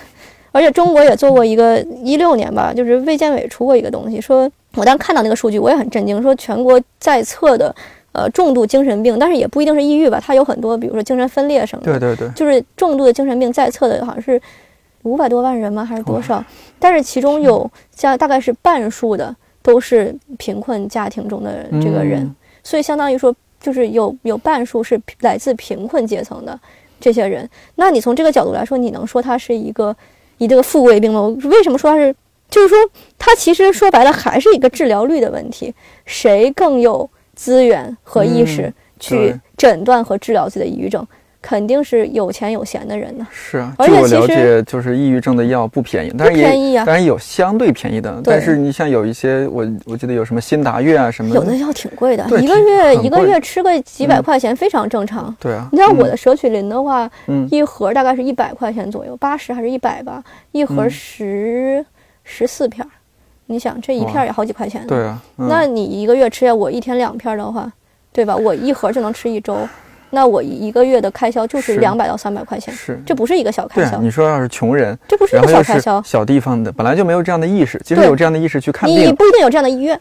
[0.51, 7.75] 而且中国也做过一个一六年吧，就是卫健委出过一个东西，说我当时看到那个数据，我也很震惊，说全国在册的
[8.11, 11.99] 呃重度精神病，但是也不一定是抑郁吧，它有很多，比如说精神分裂什么的。
[11.99, 14.41] 对对对，就是重度的精神病在册的好像是
[15.03, 15.85] 五百多万人吗？
[15.85, 16.43] 还是多少？
[16.79, 23.35] 但是其中有像大概是半数的都是贫困家庭中的这个人，所以相当于说。
[23.67, 26.57] 就是有有半数是来自贫困阶层的
[27.01, 29.93] 这些人，那你从这个角度来说，你能说他是一个
[30.37, 31.27] 以这个富贵病吗？
[31.43, 32.15] 为什么说他是？
[32.49, 32.77] 就是说，
[33.17, 35.73] 他其实说白了还是一个治疗率的问题，
[36.05, 41.05] 谁更有资源和意识去诊断和治疗自己的抑郁症？
[41.41, 43.25] 肯定是有钱有闲的人呢。
[43.31, 48.21] 是啊，据我了解，就是抑郁症的药不便宜，但是也当然有相对便宜的。
[48.23, 55.33] 但是你像有一些，我我记得有什么新达悦啊什么，有的药挺贵的，一个月一个月吃个几百块钱非常正常。
[55.39, 57.09] 对啊，你像我的舍曲林的话，
[57.49, 61.85] 一盒大概是一百块钱左右，八十还是一百吧，一盒十
[62.23, 62.85] 十四片，
[63.45, 64.85] 你想这一片也好几块钱。
[64.87, 67.71] 对啊，那你一个月吃下我一天两片的话，
[68.11, 68.35] 对吧？
[68.35, 69.57] 我一盒就能吃一周。
[70.09, 73.97] 那我一个月的开销就是两百到三百块钱，是，这不是一个小开销。
[73.99, 76.01] 你说要是穷人，这不是一个小开销。
[76.01, 79.99] 小地方的本来就没有这样的意识，即使有这样的意识去看病，你不一定有这样的医院。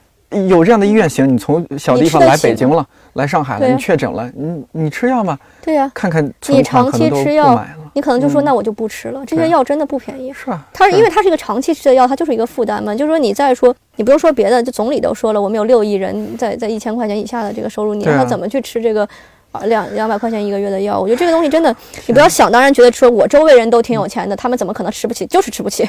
[0.48, 5.38] 有这样的医院行，你从小地方来北京了，来上海了，啊你确诊了，你你吃药吗？
[5.62, 9.22] 对呀、看看你长期吃药，你可能就说嗯那我就不吃了。
[9.24, 10.32] 这些药真的不便宜。
[10.32, 12.92] 是啊，它是因为它是一个长期吃的药，它就是一个负担嘛。
[12.92, 19.08] 就是说你再说，你不用说别的，就总理都说了，我们有六亿人在在一千块钱以下的这个收入，你让他怎么去吃这个
[19.56, 20.98] 啊两两百块钱一个月的药？
[20.98, 21.74] 我觉得这个东西真的，
[22.06, 25.26] 你不要想当然觉得说我周围人都挺有钱的，他们怎么可能吃不起？
[25.26, 25.88] 就是吃不起。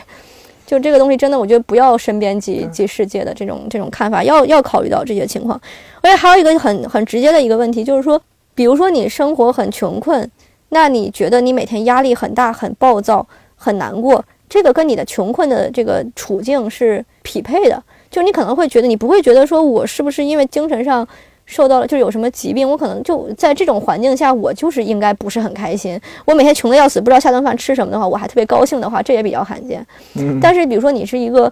[0.65, 5.57] 就这个东西真的，我觉得不要身边及及世界的这种这种看法，要要考虑到这些情况。
[6.01, 8.21] 而且还有一个很很直接的一个问题，就是说，
[8.53, 10.29] 比如说你生活很穷困，
[10.69, 17.81] 那你觉得你每天压力很大、很暴躁、很难过，这个跟你的穷困的这个处境是匹配的。
[18.11, 21.07] 就你可能会觉得，你不会觉得说我是不是因为精神上
[21.47, 25.99] 受到了就是有什么疾病，我可能就在这种环境下，我就是应该不是很开心。
[26.25, 29.83] 我每天穷的要死，不知道下顿饭吃什么的话，我还特别高兴的话，这也比较罕见。
[30.15, 31.51] 嗯但是比如说你是一个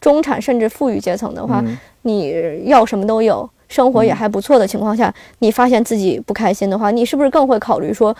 [0.00, 8.14] 中产甚至富裕阶层的话，嗯你要什么都有，生活也还不错的情况下，你发现自己不开心的话，你是不是更会考虑说，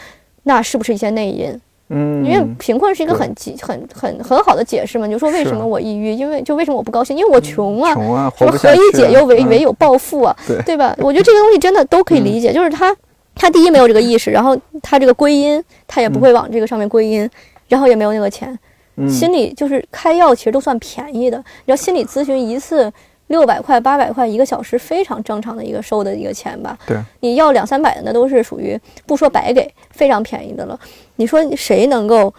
[0.44, 1.60] 那是不是一些内因？
[1.89, 7.95] 嗯，因为贫困是一个很极很很很好的解释嘛，你就说为什么我抑郁，因为就为什么我不高兴，因为我穷啊。
[7.95, 9.49] 穷啊，什么活不下何以解忧唯嗯。
[9.49, 10.76] 唯有暴富啊，对。
[10.76, 10.97] 吧？
[10.99, 12.95] 我觉得这个东西真的都可以理解，就是他
[13.34, 17.28] 他第一没有这个意识，然后他这个归因他也不会往这个上面归因，
[17.68, 18.59] 然后也没有那个钱，
[18.97, 19.09] 嗯。
[19.09, 22.93] 心理就是开药其实都算便宜的，你知道心理咨询一次
[23.28, 26.78] 六百块、八百块一个小时，非常正常的一个收的一个钱吧。
[26.86, 30.78] 对，你要两三百的那都是属于不说白给，非常便宜的了。
[31.16, 32.32] 你说谁能够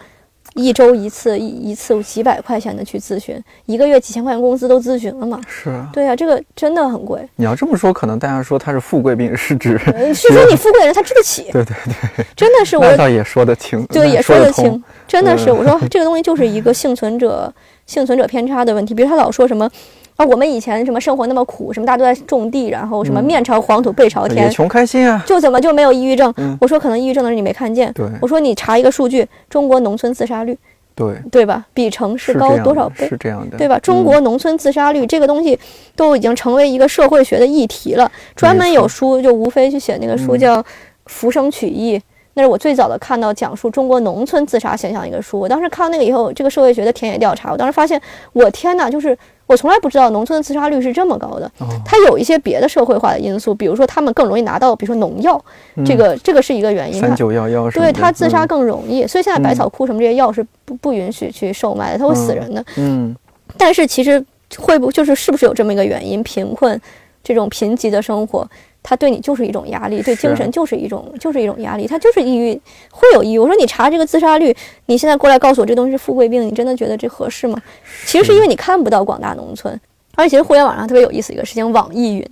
[0.54, 5.40] 一周一次一一次几百块钱的去咨询，一个月几千块钱工资都咨询了吗？
[5.46, 5.88] 是啊。
[5.92, 7.20] 对呀、这个真的很贵。
[7.36, 11.76] 你要这么说，可能大家说他是富贵病，是指呃是说你富贵的人他治得起， 对对
[12.16, 15.50] 对，真的是我那倒也说得清，对，也说得清，真的是。
[15.50, 17.52] 嗯我说这个东西就是一个幸存者
[17.88, 18.94] 幸存者偏差的问题。
[18.94, 19.68] 比如他老说什么
[20.14, 25.24] 啊，我们以前什么生活那么苦，什么大家都在种地，然后什么嗯面朝黄土背朝天，也穷开心啊。
[25.26, 26.32] 就怎么就没有抑郁症？
[26.36, 27.92] 嗯我说可能抑郁症的人你没看见。
[27.92, 30.56] 对我说你查一个数据，中国农村自杀率，
[30.94, 31.64] 对，对吧？
[31.72, 33.08] 比城市高多少倍？
[33.08, 33.78] 是这样的，对吧？
[33.78, 35.58] 中嗯国农村自杀率、这个东西
[35.94, 40.62] 都已经成为一个社会学的议题了，专门有书就无非去写那个书嗯叫
[41.06, 41.96] 《浮生取义》。
[42.38, 45.40] 那是我最早的看到讲述中国农村自杀现象的一个书。
[45.40, 48.00] 我当时看到那个以后，这个社会学的田野调查，我当时发现，
[48.32, 49.18] 我天哪，就是
[49.48, 51.50] 我从来不知道农村的自杀率是这么高的。
[51.58, 55.44] 哦它有一些别的社会化的因素，比如说他们更容易拿到，比如说农药，
[55.84, 57.00] 这个这个是一个原因。
[57.00, 62.64] 它嗯三九幺幺什么对的，它自杀嗯更容易，所以现在百草枯什么这些药是不不允许去售卖的，它会死人的。
[62.76, 63.12] 嗯，
[63.56, 64.24] 但是其实
[64.56, 66.22] 会不就是是不是有这么一个原因？
[66.22, 66.80] 贫困
[67.24, 68.48] 这种贫瘠的生活，
[68.82, 72.60] 它对你就是一种压力，对精神就是一种就是一种压力，他就是抑郁，
[72.90, 73.38] 会有抑郁。
[73.38, 74.54] 我说你查这个自杀率，
[74.86, 77.60] 你现在过来告诉我这东西是富贵病，你真的觉得这合适吗？
[78.06, 79.78] 其实是因为你看不到广大农村，
[80.14, 82.26] 而且其实互联网上特别有意思一个事情，网易云。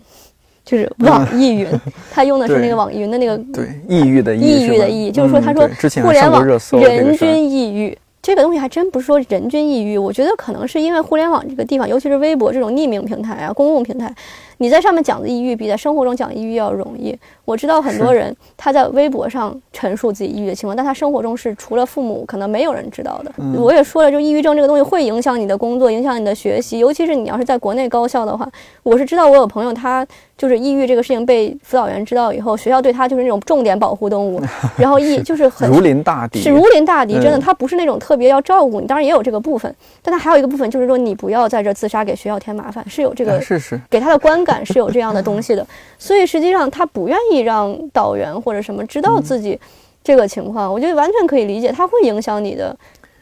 [0.64, 1.68] 就是网易云，
[2.11, 5.68] 它用的是那个网易云的那个对，抑郁的抑郁的抑，就是说嗯他说
[6.03, 7.97] 互联网热搜人均抑郁。
[8.20, 14.12] 这个东西还真不是说人均抑郁，我觉得可能是因为互联网这个地方，尤其是微博这种匿名平台啊、公共平台，
[14.59, 17.16] 你在上面讲的抑郁比在生活中讲抑郁要容易。
[17.44, 23.32] 我知道很多人他在微博上陈述自己抑郁的情况，但他生活中是除了父母可能没有人知道的。
[23.38, 28.48] 嗯我也说了，就抑郁症这个东西会影响你的工作，影响你的学习，尤其是你要是在国内高校的话，
[28.82, 34.40] 我是知道我有朋友他就是抑郁这个事情被辅导员知道以后，学校对他就是那种重点保护动物，
[34.76, 45.66] 然后抑就是很如临大敌，是如临大敌，真的，嗯他不是那种特别要照顾你，当然也有这个部分，但他还有一个部分就是说你不要在这自杀，给学校添麻烦，是有这个啊是是，给他的观感是有这样的东西的，
[45.99, 49.61] 所以实际上他不愿意让导员或者什么知道自己
[50.03, 52.74] 这个情况，我觉得完全可以理解，他会影响你的。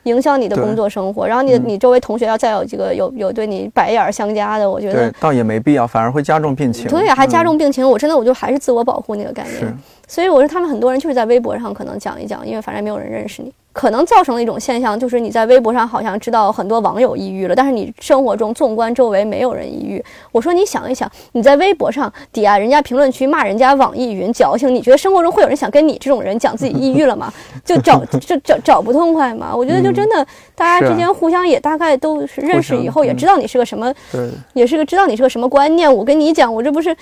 [0.04, 6.86] 影响你的工作生活，然后你嗯你周围同学要再有几个有有对你白眼儿相加的，我觉得对，倒也没必要，反而会加重病情。
[6.88, 7.88] 对呀，还加嗯重病情。
[7.88, 9.74] 我真的我就还是自我保护那个概念。
[10.06, 20.02] 是，所以我说他们很多人就是在微博上可能讲一讲，因为反正没有人认识你，可能造成了一种现象，就是你在微博上好像知道很多网友抑郁了，但是你生活中纵观周围没有人抑郁。
[20.32, 27.32] 我说你想一想，你在微博上底下人家评论区骂人家网易云矫情，你觉得生活中会有人想跟你这种人讲自己抑郁了吗？
[27.64, 29.54] 就找就找找不痛快吗？
[29.54, 35.92] 我觉得就真的大家之间互相也大概都是认识以后，嗯也知道你是个什么对，也是个知道你是个什么观念。
[35.92, 36.94] 我跟你讲，我这不是，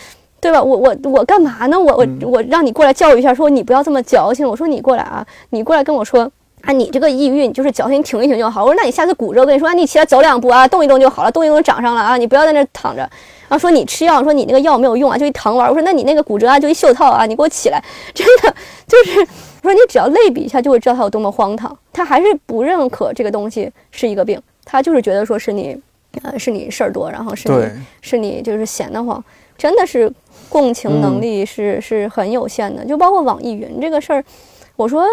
[0.43, 0.61] 对吧？
[0.62, 1.80] 我我我干嘛呢？
[1.80, 4.47] 我我嗯我让你过来教育一下，说你不要这么矫情。
[4.47, 6.30] 我说你过来啊，你过来跟我说。
[6.64, 8.62] 啊，你这个抑郁，你就是矫情，你挺一挺就好。
[8.62, 13.01] 我说，那你下次骨折，我跟你说，啊，你起来走两步啊，动一动就好了，动一动就长上了啊，你不要在那躺着。
[13.01, 15.68] 然后说你吃药，说你那个药没有用啊，就一糖丸。
[15.68, 17.82] 我说那你那个骨折啊，就一袖套啊，你给我起来。
[18.14, 18.55] 真的
[18.86, 19.18] 就是，
[19.64, 21.76] 我说你只要类比一下，就会知道他有多么荒唐。
[21.93, 25.76] 他还是不认可这个东西是一个病，他就是觉得说是你
[26.22, 27.68] 呃，是你事儿多，然后是你
[28.03, 29.20] 是你就是闲得慌，
[29.59, 30.09] 真的是
[30.53, 32.84] 共情能力是是很有限的。
[32.84, 34.22] 就包括网易云这个事儿，
[34.76, 35.07] 我说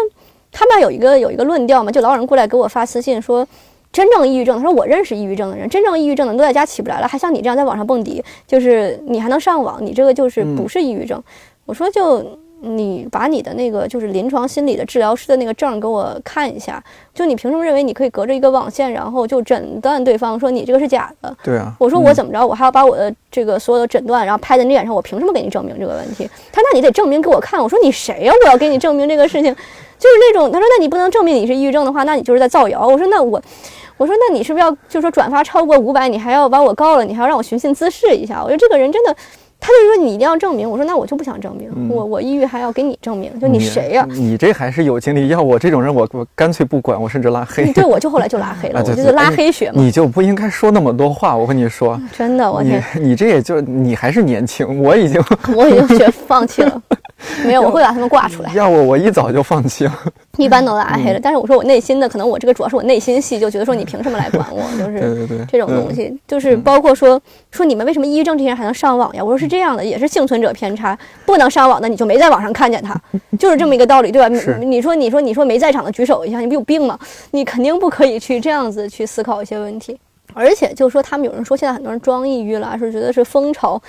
[0.52, 3.46] 他们有一个有一个论调嘛，就老有人过来给我发私信说，
[3.90, 11.22] 真正抑郁症，他说我认识抑郁症的人，真正抑郁症的都在家起不来了，还像你这样在网上蹦迪，就是你还能上网，你这个就是不是抑郁症。
[11.64, 12.38] 我说就。
[12.62, 16.82] 你把你的那个就是临床心理的治疗师的那个证给我看一下，
[17.14, 21.36] 就你凭什么认为你可以隔着一个网线，然后就诊断对方说你这个是假的？
[21.42, 26.28] 对啊，我说我怎么着，我还要把我的这个所有的诊断，然后拍在你脸上，我凭什么给你证明这个问题？
[26.52, 27.62] 他那你得证明给我看。
[27.62, 28.32] 我说你谁呀？
[28.44, 29.54] 我要给你证明这个事情，
[29.98, 32.86] 就是那种他说那你不能证明你是抑郁症的话，那你就是在造谣。
[32.86, 33.40] 我说那我，
[33.96, 38.42] 我说那你是不是要就说转发超过五百，你还要把我告了，你还要让我寻衅滋事一下？
[38.42, 39.16] 我觉得这个人真的。
[39.60, 44.06] 他就说你一定要证明，我说那我就不想证明，我我抑郁还要给你证明，就你谁呀？
[44.10, 47.70] 你这还是有精力，要我这种人，我我干脆不管，我甚至拉黑。
[47.74, 49.74] 对，我就后来就拉黑了， 我就是拉黑学嘛。
[49.76, 55.22] 你就不应该说那么多话，我跟你说， 真的，我你，你这也就你还是年轻，我已经
[55.54, 56.82] 我已经学放弃了。
[57.44, 58.50] 没有，我会把他们挂出来。
[58.54, 59.92] 要我，我一早就放弃了。
[60.44, 61.20] 一般都拉黑了。
[61.22, 64.62] 但是我说我内心的，可能我这个主要是我内心戏，就觉得说你凭什么来管我？
[64.78, 67.20] 就是这种东西，就是包括说
[67.50, 69.22] 说你们为什么抑郁症这些人还能上网呀？
[69.22, 73.00] 我说是这样的，也是幸存者偏差，不能上网的你就没在网上看见他，
[73.38, 74.28] 就是这么一个道理，对吧？
[74.28, 76.98] 你你说你说你说没在场的举手一下，你不有病吗？
[77.32, 79.98] 你肯定不可以去这样子去思考一些问题。
[80.32, 83.80] 而且就是说，他们有人说现在很多人装抑郁了，是觉得是风潮。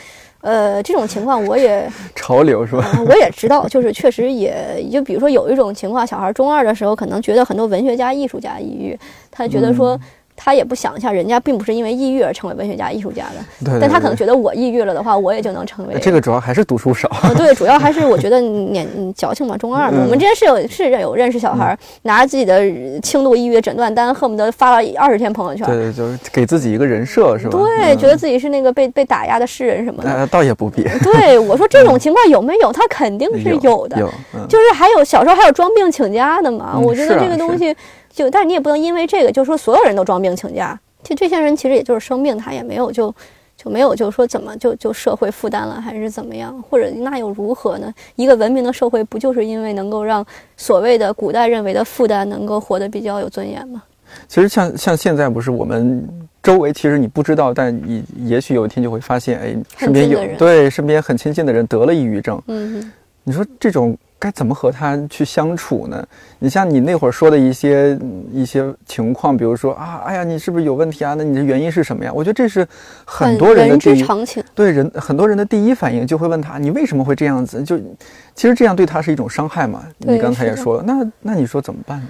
[0.42, 2.86] 呃，这种情况我也 潮流是吧？
[3.08, 8.98] 我也知道，就是确实也就比如说有一种情况，小孩中二的时候可能觉得很多文学家、艺术家抑郁，
[9.32, 10.00] 他觉得说。
[10.44, 15.94] 他也不想一下，人家并不是因为抑郁而成为文学家、艺术家的，对但他可能觉得我抑郁了的话，我也就能成为。
[16.00, 17.08] 这个主要还是读书少。
[17.38, 20.00] 对，主要还是 我觉得年矫情嘛，中二嘛。
[20.04, 22.60] 我们之前是有是有认识小孩，拿着自己的
[23.02, 25.68] 轻度抑郁诊断单，恨不得发了二十天朋友圈。
[25.68, 27.60] 对，就是给自己一个人设是吧？
[27.60, 30.26] 对，觉得自己是那个被被打压的诗人什么的。
[30.28, 30.84] 倒也不必。
[31.04, 32.72] 对，我说这种情况有没有？
[32.72, 34.00] 他肯定是有的。
[34.00, 34.10] 有，
[34.50, 36.80] 就是还有小时候还有装病请假的嘛。
[36.80, 37.76] 我觉得这个东西
[38.12, 40.80] 就，但是你也不能因为这个就说所有人都装病请假。
[41.04, 43.14] 其实这些人其实也就是生病，他也没有就
[43.58, 47.94] 就没有就说怎么就就社会负担了，还是怎么样，或者那又如何呢？
[48.16, 50.26] 一个文明的社会不就是因为能够让
[50.58, 53.82] 所谓的古代认为的负担能够活得比较有尊严吗？
[54.28, 56.06] 其实像像现在不是我们
[56.44, 62.42] 周围，其实你不知道，但你也许有一天就会发现，哎，身边有对身边很亲近的人得了抑郁症。
[62.48, 62.92] 嗯，
[63.24, 63.98] 你说这种。
[64.22, 66.08] 该怎么和他去相处呢？
[66.38, 67.98] 你像你那会儿说的一些
[68.32, 71.16] 一些情况，比如说啊，哎呀，你是不是有问题啊？
[71.16, 72.12] 那你的原因是什么呀？
[72.14, 72.68] 我觉得这是
[73.04, 74.44] 很多人的人之常情。
[74.54, 77.64] 对人很多人的第一反应就会问他，你为什么会这样子？
[77.64, 77.80] 就
[78.36, 79.84] 其实这样对他是一种伤害嘛。
[79.98, 82.08] 你刚才也说了，那那你说怎么办呢？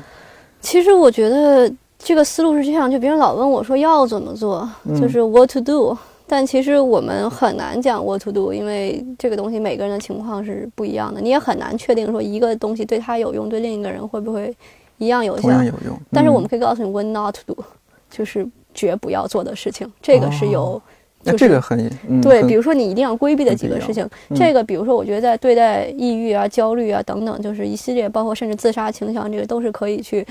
[0.60, 5.98] 其实我觉得这个思路是这样，就别人老问我说要怎么做，就是 what to do。
[6.32, 14.56] 但其实我们很难讲 what to do，因为这个东西每个人的情况是不一样的，你也很难确定说一个东西对他有用，对另一个人会不会
[14.98, 15.42] 一样有效。
[15.42, 16.00] 同样有用。
[16.10, 17.64] 但是我们可以告诉你 when not to do，
[18.10, 19.92] 就是绝不要做的事情。
[20.02, 20.82] 这个是有，
[21.24, 21.78] 那这个很
[22.22, 22.42] 对。
[22.44, 30.26] 比如说你一定要规避的几个事情，这个比如说我觉得在对待抑郁啊、焦虑啊等等，就是一系列包括甚至自杀倾向，这个都是可以去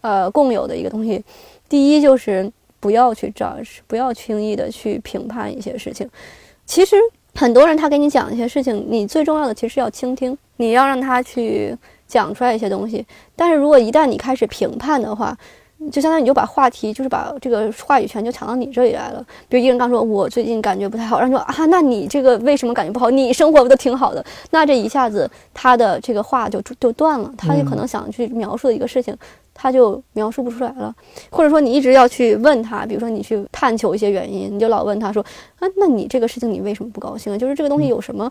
[0.00, 1.24] 呃共有的一个东西。
[1.68, 2.50] 第一就是。
[2.84, 3.56] 不要去找
[3.86, 6.06] 不要轻易的去评判一些事情。
[6.66, 6.96] 其实
[7.34, 11.74] 很多人他给你讲一些事情，你最重要的其实要倾听，你要让他去
[12.06, 13.02] 讲出来一些东西。
[13.34, 15.34] 但是如果一旦你开始评判的话，
[15.90, 19.24] 就相当于你就把话题，就是把这个话语权就抢到你这里来了。
[19.48, 23.08] 比如一个人刚说，我最近感觉不太好，然后说啊，那你这个为什么感觉不好？
[23.08, 24.22] 你生活不都挺好的？
[24.50, 29.16] 那这一下子他的这个话就就断了，他就可能想去描述的一个事情。
[29.54, 30.94] 他就描述不出来了，
[31.30, 35.24] 或者说你一直要去问他，比如说你去探求一些原因，你就老问他说
[35.60, 37.38] 啊，那你这个事情你为什么不高兴？
[37.38, 38.30] 就是这个东西有什么，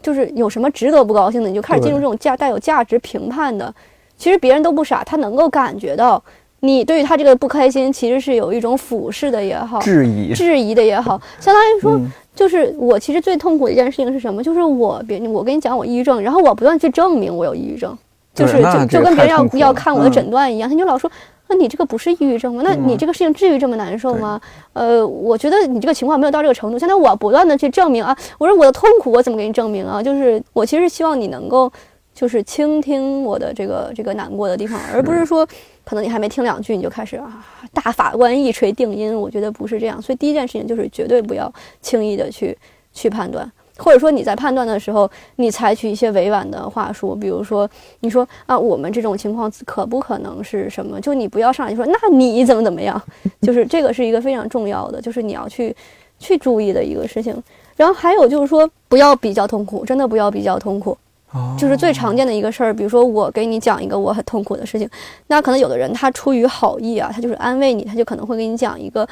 [0.00, 1.48] 就是有什么值得不高兴的？
[1.48, 3.74] 你就开始进入这种价带有价值评判的。
[4.16, 6.22] 其实别人都不傻，他能够感觉到
[6.60, 12.00] 你对于他这个不开心，其实是有一种俯视的也好，质疑质疑的也好， 相当于说，
[12.34, 14.40] 就是我其实最痛苦的一件事情是什么？
[14.42, 17.98] 就是我别我跟你讲我抑郁症，然后我不断去证明我有抑郁症。
[18.34, 21.10] 就是就就跟别人要要看我的诊断一样，他就老说，
[21.48, 22.62] 那你这个不是抑郁症吗？
[22.64, 24.40] 那你这个事情至于这么难受吗？
[24.72, 26.78] 呃，我觉得你这个情况没有到这个程度。
[26.78, 30.02] 现在我不断的去证明啊，我说我的痛苦我怎么给你证明啊？
[30.02, 31.70] 就是我其实希望你能够
[32.14, 35.46] 就是倾听我的这个这个难过的地方，而不是说
[35.84, 39.14] 可能你还没听两句你就开始啊大法官一锤定音。
[39.14, 41.52] 我觉得不是这样，所以第一件事情就是绝对不要
[41.82, 42.56] 轻易的去
[42.94, 43.50] 去判断。
[43.78, 47.68] 或者说你在判断的时候，你采取一些委婉的话术，比如说
[48.00, 51.00] 你说啊，我们这种情况可不可能是什么？
[51.00, 53.00] 就你不要上来就说那你怎么怎么样，
[53.42, 55.74] 就是这个是一个非常重要的，就是你要去
[56.18, 57.34] 去注意的一个事情。
[57.74, 60.96] 然后还有就是说，不要比较痛苦，真的不要比较痛苦。
[61.58, 64.86] 就是最常见的一个事儿，比如说我给你讲一个我很痛苦的事情，
[65.28, 69.08] 那可能有的人他出于好意啊，他就是安慰你，他就可能会给你讲一个。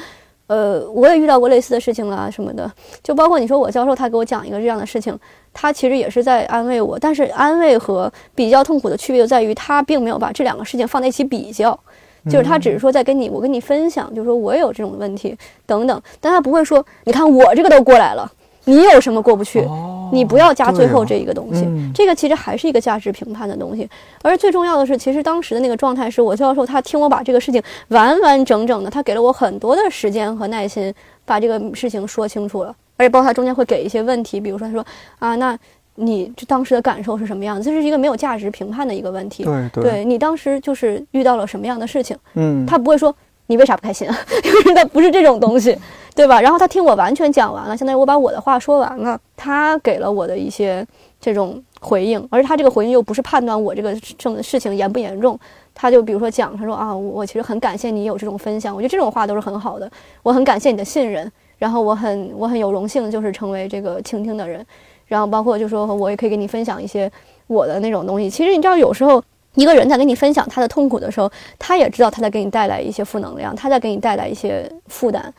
[0.51, 2.69] 呃，我也遇到过类似的事情啦，什么的，
[3.05, 5.17] 就包括你说我教授他给我讲一个这样的事情，
[5.53, 11.79] 他其实也是在安慰我，但是安慰和比较痛苦的区别就在于，他并没有把这两个事情放在一起比较，
[12.25, 18.29] 就是他只是说在跟你我跟你分享，就是说我也有这种问题等等，但他不会说，你看我这个都过来了。
[18.65, 19.67] 你有什么过不去？
[20.13, 23.89] 你不要加最后这一个东西，这个其实还是一个价值评判的东西。
[24.23, 30.93] 而最重要的是，其实当时的那个状态是我教授他听我把这个事情完完整整的，他给了我很多的时间和耐心，
[31.25, 32.75] 把这个事情说清楚了。
[32.97, 34.85] 而且包括他中间会给一些问题，比如说他说
[35.21, 35.57] 啊，那
[35.95, 37.63] 你这当时的感受是什么样子？
[37.63, 39.45] 这是一个没有价值评判的一个问题。
[39.45, 42.17] 对对，你当时就是遇到了什么样的事情？
[42.35, 43.15] 嗯，他不会说。
[43.51, 44.17] 你为啥不开心啊？
[44.45, 45.77] 因为他不是这种东西，
[46.15, 46.41] 对吧？
[46.41, 50.87] 然后他听我完全讲完了，相当于我把我的话说完了，他给了我的一些
[51.21, 55.37] 这种回应，而他这个回应又不是判断我这个正事情严不严重，
[55.75, 59.91] 他就比如说讲，他说啊，我其实很感谢你有这种分享，我觉得这种话都是很好的，
[60.23, 61.29] 我很感谢你的信任，
[61.59, 64.65] 然后我很我很有荣幸就是成为这个倾听的人，
[65.07, 67.11] 然后包括就说我也可以给你分享一些
[67.49, 69.21] 我的那种东西，其实你知道有时候。
[69.55, 75.33] 一个人在跟你分享他的痛苦的时候，他也知道他在给你带来一些负能量，他在给你带来一些负担。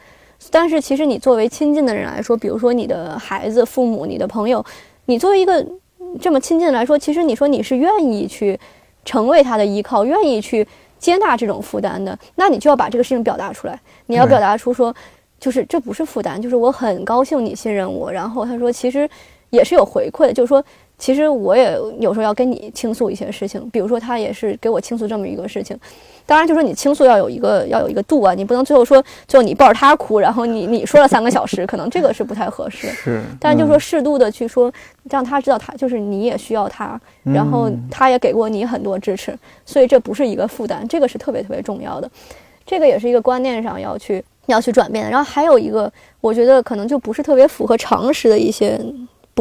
[0.50, 4.64] 但是其实你作为亲近的人来说，比如说你的孩子、父母、你的朋友，
[5.06, 5.66] 你作为一个
[6.20, 8.60] 这么亲近的来说，其实你说你是愿意去
[9.06, 10.68] 成为他的依靠，愿意去
[11.00, 13.80] 接纳这种负担的，那你就要把这个事情表达出来。
[14.08, 14.94] 你要表达出说，
[15.40, 18.12] 就是这不是负担，就是我很高兴你信任我。
[18.12, 19.10] 然后他说，其实
[19.52, 20.62] 也是有回馈，就是说。
[21.02, 25.76] 其实我也有时候要跟你倾诉一些事情，比如说他也是给我倾诉这么一个事情。
[26.28, 32.88] 当然，就说你倾诉要有一个要有一个度啊，你不能最后说就你抱着他哭，然后你你说了三个小时，可能这个是不太合适。
[32.90, 34.72] 是，但就说适度的去说，
[35.10, 39.36] 让他知道他就是你也需要他，然后他也给过你很多支持，
[39.66, 42.08] 所以这不是一个负担，这个是特别特别重要的。
[42.64, 45.10] 这个也是一个观念上要去要去转变的。
[45.10, 45.92] 然后还有一个，
[46.22, 48.80] 我觉得可能就不是特别符合常识的一些。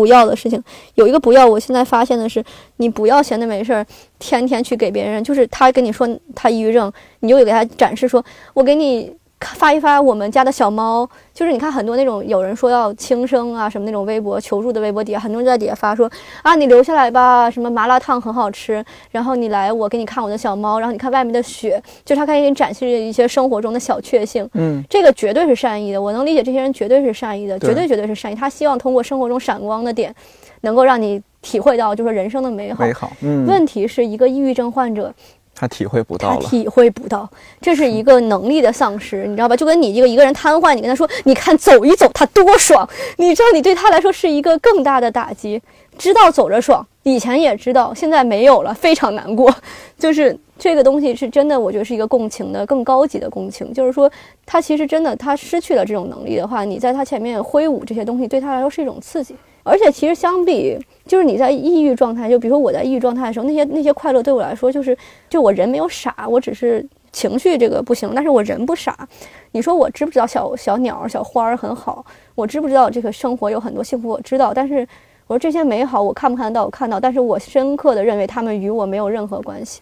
[0.01, 0.62] 不要的事情
[0.94, 2.42] 有一个不要，我现在发现的是，
[2.78, 3.84] 你不要闲的没事儿，
[4.18, 8.24] 天天去给别人，就是他跟你说他抑郁症，你就给他展示说，
[8.55, 9.14] 我给你。
[9.41, 16.11] 发一发我们家的小猫，就是你看很多那种有人说要轻生啊什么那种微博求助的微博底下，很多人在底下发说
[16.43, 24.49] 啊你留下来吧，什么麻辣烫很好吃，然后你来我给你看我的小猫，然后你看外面的雪，就是他可以给你展示一些生活中的小确幸。
[24.53, 28.34] 嗯，这个绝对是善意的，我能理解这些人绝对是善意的，绝对绝对是善意。
[28.34, 30.14] 他希望通过生活中闪光的点，
[30.61, 32.84] 能够让你体会到就是人生的美好。
[32.84, 33.11] 美好。
[33.22, 33.47] 嗯。
[33.47, 35.12] 问题是一个抑郁症患者。
[35.61, 37.28] 他体会不到了，体会不到，
[37.61, 39.54] 这是一个能力的丧失，你知道吧？
[39.54, 42.88] 就跟你这个一个人瘫痪，你跟他说，你看走一走，他多爽，
[43.18, 45.61] 你知道，你对他来说是一个更大的打击。
[45.98, 49.54] 知道走着爽，以前也知道，现在没有了，非常难过。
[49.98, 53.70] 就是这个东西是真的，我觉得是一个共情的更高级的共情。
[53.74, 54.11] 就是说，
[54.46, 59.36] 他其实真的他失去了这种能力的话，你在他前面挥舞这些东西，对他来说是一种刺激。
[59.62, 64.96] 而且其实相比，就是你在抑郁状态，就比如说我在抑郁状态的时候，那些那些快乐对我来说，就是
[65.28, 69.06] 就我人没有傻，我只是情绪这个不行，但是我人不傻。
[69.52, 72.04] 你说我知不知道小小鸟、小花儿很好？
[72.34, 74.08] 我知不知道这个生活有很多幸福？
[74.08, 74.54] 我知道。
[74.54, 74.86] 但是
[75.26, 76.64] 我说这些美好，我看不看得到？
[76.64, 79.80] 我看到，但是我深刻的认为他们与我没有任何关系。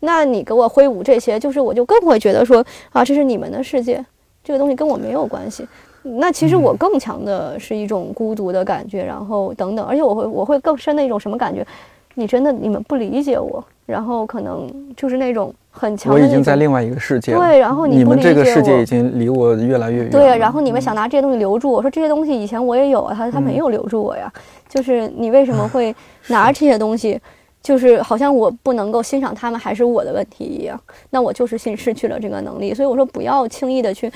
[0.00, 4.04] 那你给我挥舞这些，就是我就更会觉得说啊，这是你们的世界，
[4.42, 5.66] 这个东西跟我没有关系。
[6.02, 11.66] 那其实我更强的是一种孤独的感觉，然后等等，而且我会我会更深的一种什么感觉？
[12.14, 16.20] 你真的你们不理解我，然后可能就是那种很强的。
[16.20, 17.32] 我已经在另外一个世界。
[17.34, 20.10] 对，然后你们这个世界已经离我越来越远。
[20.10, 24.30] 对，然后你们想拿这些东西留住我，说这些东西以前我也有啊，他他没有留住我呀。
[24.68, 25.94] 就是你为什么会
[26.26, 27.18] 拿这些东西？
[27.62, 30.78] 就是好像我不能够欣赏他们，还是我的问题一样。
[31.10, 34.10] 那我就是心失去了这个能力，所以我说不要轻易的去。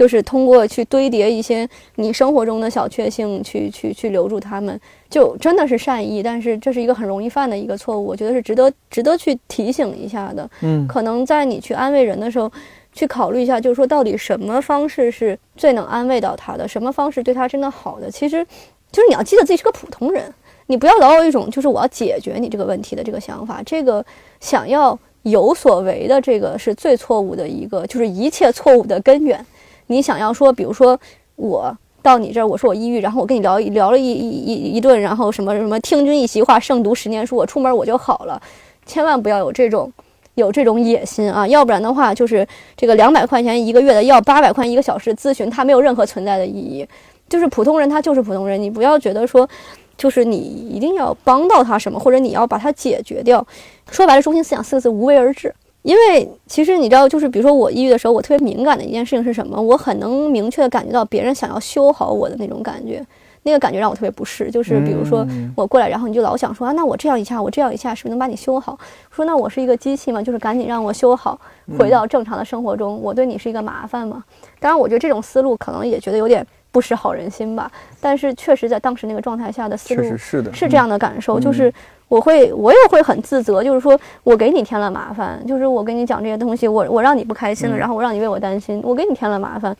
[0.00, 4.80] 就是通过去堆叠一些你生活中的小确幸，去去去留住他们，
[5.10, 6.22] 就真的是善意。
[6.22, 10.48] 但是这是一个很容易犯的一个错误，我觉得是值得值得去提醒一下的。
[10.62, 12.50] 嗯，可能在你去安慰人的时候，
[12.94, 18.10] 去考虑一下，就是说到底什么方式是最能安慰到他的，什么方式对他真的好的。
[18.10, 18.42] 其实，
[18.90, 20.32] 就是你要记得自己是个普通人，
[20.68, 23.62] 你不要老有一种就是我要解决你这个问题的这个想法。
[23.66, 24.02] 这个
[24.40, 29.44] 想要有所为的这个是最错误的一个，就是一切错误的根源。
[29.90, 30.98] 你想要说，比如说
[31.34, 38.40] 我到你这儿，我说我抑郁，然后我跟你聊聊了一一一顿，然后什么什么听君一席话，胜读十年书，我出门我就好了，
[38.86, 39.92] 千万不要有这种
[40.36, 46.86] 有这种野心啊， 要不然的话，就是这个两百块钱一个月的要八百块一个小时咨询，它没有任何存在的意义。
[47.28, 49.48] 就是普通人，他就是普通人，你不要觉得说，
[49.96, 53.46] 就是你一定要帮到他什么，或者你要把他解决掉。
[53.88, 55.54] 说白了，中心思想四个字：无为而治。
[55.82, 59.60] 因为其实你知道，就是比如说我抑郁的时候，我特别敏感的一件事情是什么？
[59.60, 63.04] 我很能明确的感觉到别人想要修好我的那种感觉，
[63.44, 64.50] 那个感觉让我特别不适。
[64.50, 65.26] 就是比如说
[65.56, 68.78] 我过来，然后你就老想说啊，那我这样一下，我这样一下，是不是能把你修好？
[69.10, 70.22] 说那我是一个机器吗？
[70.22, 71.40] 就是赶紧让我修好，
[71.78, 74.22] 回到正常的生活中，我对你是一个麻烦吗？
[74.58, 77.70] 当然，我觉得这种思路可能也觉得有点不识好人心吧。
[78.00, 81.72] 但是确实在当时那个状态下的思路是的，是这样的感受，就是。
[82.10, 89.76] 我会，我也会很自责，就是说我给你添了麻烦，就是我跟你讲这些东西，我我让你不开心了，然后我让你为我担心，我给你添了麻烦，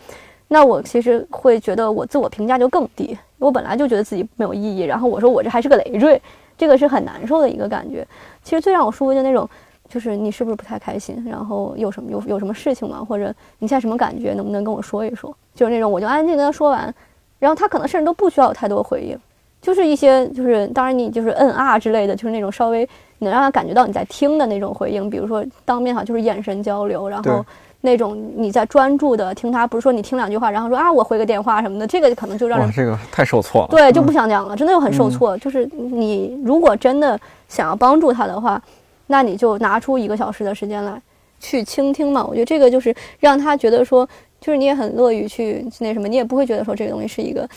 [0.46, 6.22] 那我其实会觉得我自我评价就更低，我本来就觉得自己没有意义，然后我说我这还是个累赘，
[6.56, 8.06] 这个是很难受的一个感觉。
[8.44, 9.50] 其实最让我舒服就那种，
[9.90, 13.04] 就是你是不是不太开心，然后有什么有有什么事情吗？
[13.06, 15.36] 或者你现在什么感觉，能不能跟我说一说？
[15.54, 16.94] 就是那种我就安静跟他说完，
[17.40, 19.18] 然后他可能甚至都不需要有太多回应。
[19.60, 22.88] 就是一些，就是当然你就是嗯啊之类的，就是那种稍微
[23.18, 27.44] 能让他感觉到你在听的那种回应，比如说当面哈就是眼神交流，然后
[27.82, 35.36] 那种你在专注的听他，不是说你听两句话，然后说啊我回个电话什么的，这个可能就让人这个太受挫了，对，就不想讲了，真的又很受挫。
[35.36, 37.18] 就是你如果真的
[37.48, 38.62] 想要帮助他的话，
[39.10, 41.00] 那你就拿出一个小时的时间来
[41.38, 42.24] 去倾听嘛。
[42.24, 44.08] 我觉得这个就是让他觉得说，
[44.40, 47.48] 就是你也很乐于去那什么，你也不会觉得说这个东西是一个。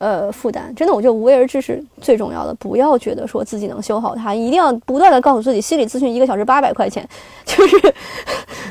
[0.00, 2.54] 呃，负担真的，我觉得无为而治是最重要的。
[2.54, 7.04] 不要觉得说自己能修好它，一定要不断的告诉自己，心理咨询一个小时八百块钱，
[7.44, 7.76] 就是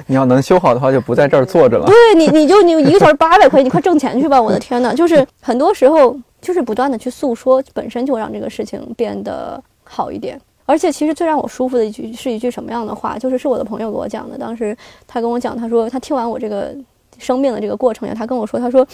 [0.06, 1.86] 你要能修好的话，就不在这儿坐着了。
[1.86, 4.42] 对你，你就你一个小时八百块，你快挣钱去吧！
[4.42, 10.40] 我的天呐，就是很多时候就是不断的去诉说，本身就让这个事情变得好一点。
[10.68, 13.18] 而且其实最让我舒服的一句是一句什么样的话？
[13.18, 14.38] 就是是我的朋友给我讲的。
[14.38, 16.76] 当时他跟我讲，他说他听完我这个
[17.18, 18.88] 生病的这个过程呀，他跟我说，他说，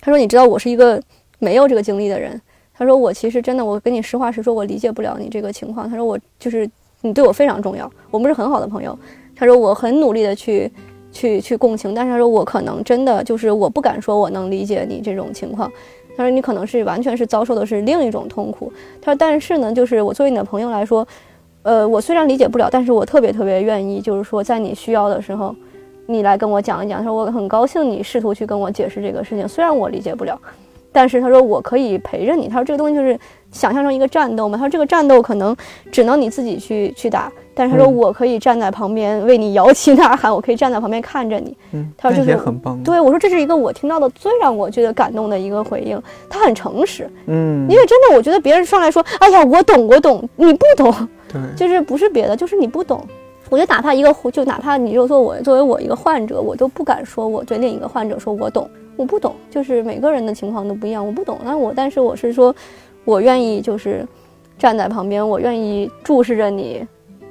[0.00, 1.00] 他说你知道我是一个。
[1.40, 2.42] 没有这个经历的人，
[2.74, 5.88] 他说我其实真的，我跟你实话实说，我理解不了你这个情况。
[5.88, 6.68] 他说我就是
[7.00, 8.98] 你对我非常重要，我们是很好的朋友。
[9.36, 10.68] 他说我很努力的去
[11.12, 15.70] 去去共情，但是他说我可能真的就是我不敢说我能理解你这种情况。
[16.18, 18.72] 他说你可能是完全是遭受的是另一种痛苦。
[19.00, 21.06] 他说但是呢，就是我作为你的朋友来说，
[21.62, 25.54] 呃，我虽然理解不了，但是我特别特别愿意，就是说在你需要的时候，
[26.06, 26.98] 你来跟我讲一讲。
[26.98, 30.36] 他说我很高兴你试图去跟我解释这个事情，虽然我理解不了。
[30.92, 32.48] 但是他说我可以陪着你。
[32.48, 33.18] 他说这个东西就是
[33.50, 34.56] 想象成一个战斗嘛。
[34.56, 35.56] 他说这个战斗可能
[35.90, 37.30] 只能你自己去去打。
[37.54, 41.56] 但是他说我可以站在旁边为你摇旗呐喊，我可以站在旁边看着你。
[41.72, 42.80] 嗯，他说这也很棒。
[42.84, 46.00] 对我说这是一个我听到的最让我觉得感动的一个回应。
[46.30, 47.10] 他很诚实。
[47.26, 50.92] 嗯，因为真的我觉得别人上来说，哎呀我懂我懂，你不懂。
[51.32, 53.04] 对，就是不是别的，就是你不懂。
[53.50, 58.70] 我觉得哪怕一个就哪怕你就做我作为我一个患者，我都不敢说我对另一个患者说我懂。
[58.98, 61.38] 我不懂，就是每个人的情况都不一样，我不懂。
[61.44, 62.52] 那我，但是我是说，
[63.04, 64.04] 我愿意就是
[64.58, 66.84] 站在旁边，我愿意注视着你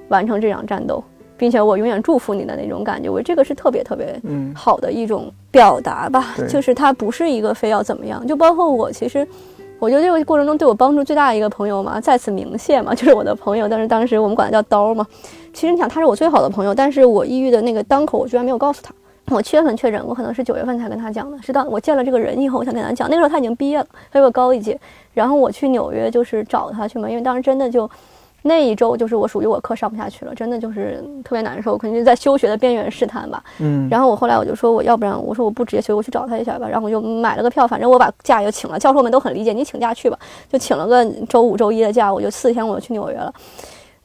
[0.08, 1.04] 完成这场战斗，
[1.38, 3.10] 并且我永远祝福你的那种感觉。
[3.10, 4.18] 我这个是特别特别
[4.56, 8.26] 好的一种表达吧，就是它不是一个非要怎么样。
[8.26, 9.28] 就包括我，其实
[9.78, 13.68] 我觉得这个过程中对我帮助最大的一个朋友嘛，再次鸣谢嘛， 就是我的朋友。
[13.68, 15.06] 但是当时我们管他叫刀嘛。
[15.54, 18.94] 其实你想，他是我最好的朋友，但是我抑郁的那个当口，我居然没有告诉他。
[19.30, 23.10] 我七月份确诊，我可能是九月份才跟他讲的，是到我见了这个人以后，我想跟他讲。
[23.10, 24.80] 那个时候他已经毕业了，他比我高一届。
[25.14, 27.90] 然后我去纽约就是找他去嘛，因为当时真的就
[28.44, 33.44] 那一周就是我属于我课上不下去了，真的就是特别难受，肯定在休学的边缘试探吧。
[33.60, 33.90] 嗯。
[33.90, 36.66] 然后我后来我就说，我要不然我说我不直接休，我去找他一下吧。
[36.66, 38.80] 然后我就买了个票，反正我把假也请了。
[38.80, 40.18] 教授们都很理解，你请假去吧，
[40.50, 43.34] 就请了个周五、周一的假，我就四天我就去纽约了。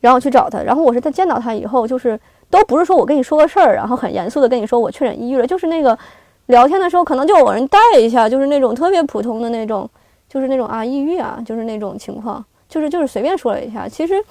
[0.01, 2.19] 然后去找他，然后我是在见到他以后就是。
[2.53, 5.99] 都不是说我跟你说个事儿，然后很严肃的跟你说我确诊抑郁了，就是那个
[6.47, 9.89] 聊天的时候可能就有人带一下，就是那种特别普通的那种，
[10.29, 13.89] 就是那种啊抑郁啊，就是那种情况，就是就是随便说了一下。
[13.89, 14.23] 其实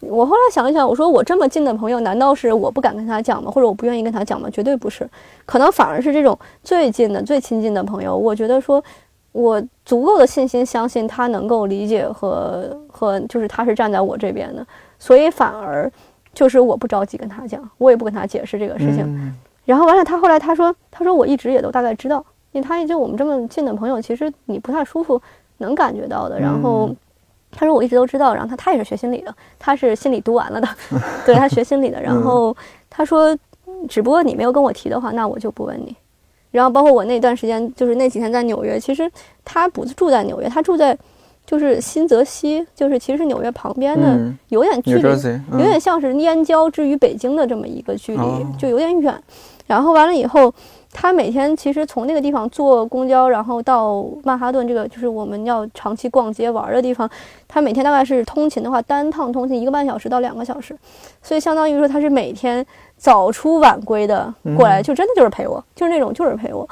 [0.00, 3.50] 我后来想一想，我说我这么近的朋友，难道是我不敢跟他讲吗？
[3.50, 4.48] 或者我不愿意跟他讲吗？
[4.50, 5.06] 绝对不是，
[5.44, 8.82] 可能反而是这种最近的、最亲近的朋友，我觉得说
[9.32, 14.66] 我足够的信心相信他能够理解和和就是他是站在我这边的，
[14.98, 15.92] 所以反而。
[16.38, 19.34] 就是我不着急跟他讲，我也不跟他解释这个事情。
[19.64, 25.20] 然后完了，他后来他说，他说我一直也都大概知道，因为他就我们这么近的朋友，其实你不太舒服，
[25.56, 26.38] 能感觉到的。
[26.38, 26.94] 然后
[27.50, 30.68] 他说我一直都知道，然后他他也是学心理的，他是心理读完了的，
[31.26, 32.00] 对他学心理的。
[32.00, 32.56] 然后
[32.88, 33.36] 他说，
[33.88, 35.96] 只不过你没有跟我提的话，那我就不问你。
[36.52, 39.10] 然后包括我那段时间，就是那几天在纽约，其实
[39.44, 40.96] 他不住在纽约，他住在
[41.48, 44.20] 就是新泽西，就是其实是纽约旁边的，
[44.50, 45.02] 有点距离，
[45.52, 49.18] 有点像是燕郊之于北京的这么一个距离，就有点远。
[49.66, 50.52] 然后完了以后。
[50.90, 57.08] 他每天其实从那个地方坐公交，然后到曼哈顿这个就是我们要长期逛街玩的地方。
[57.46, 60.74] 他每天大概是通勤的话，单趟通勤一个半小时到两个小时，
[61.22, 62.64] 所以相当于说他是每天
[62.96, 66.66] 早出晚归的过来，就真的就是陪我，就是那种就是陪我。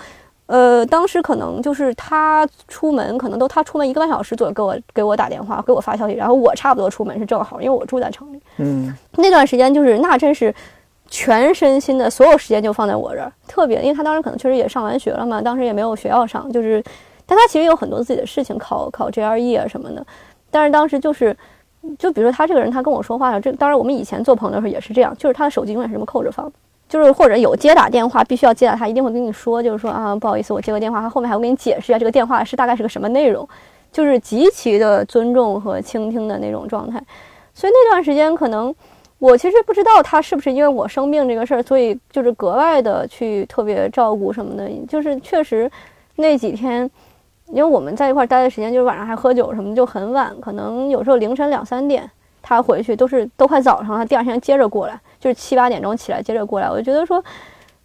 [0.47, 8.40] 呃，当时可能就是他出门，可能都他出门一个半小时左右给我给我打电话，给我发消息，然后我差不多出门是正好，因为我住在城里。
[8.59, 10.55] 嗯，那段时间就是那真是。
[11.09, 16.82] 全身心的所有时间就放在我这儿，特别，因为他当时可能确实也上完学了嘛，当时也没有学校上，就是，
[17.24, 20.05] 但他其实有很多自己的事情，考考 GRE 啊什么的，
[20.51, 21.35] 但是当时就是，
[21.97, 26.52] 就比如说他这个人，他跟我说话，这当然我们以前做朋友的时候也是这样，就是他的手机永远是这么扣着放，
[26.89, 33.49] 就是或者有接打电话必须要接打，他一定会跟你说，就是说啊不好意思，我接个电话，他后面还会给你解释一下这个电话是大概是个什么内容，
[33.91, 37.03] 就是极其的尊重和倾听的那种状态，
[37.55, 38.75] 所以那段时间可能。
[39.19, 44.71] 我其实不知道他是不是因为我生病这个事儿，所以就是格外的去特别照顾什么的。
[44.87, 45.71] 就是确实
[46.17, 46.83] 那几天，
[47.47, 52.09] 因为我们在一块儿待的时间，就是晚上还喝酒什么，就很晚，可能有时候凌晨两三点，
[52.43, 56.70] 他回去都是都快早上了，他第二天接着过来，就是七八点钟起来接着过来。
[56.70, 57.20] 我就觉得说，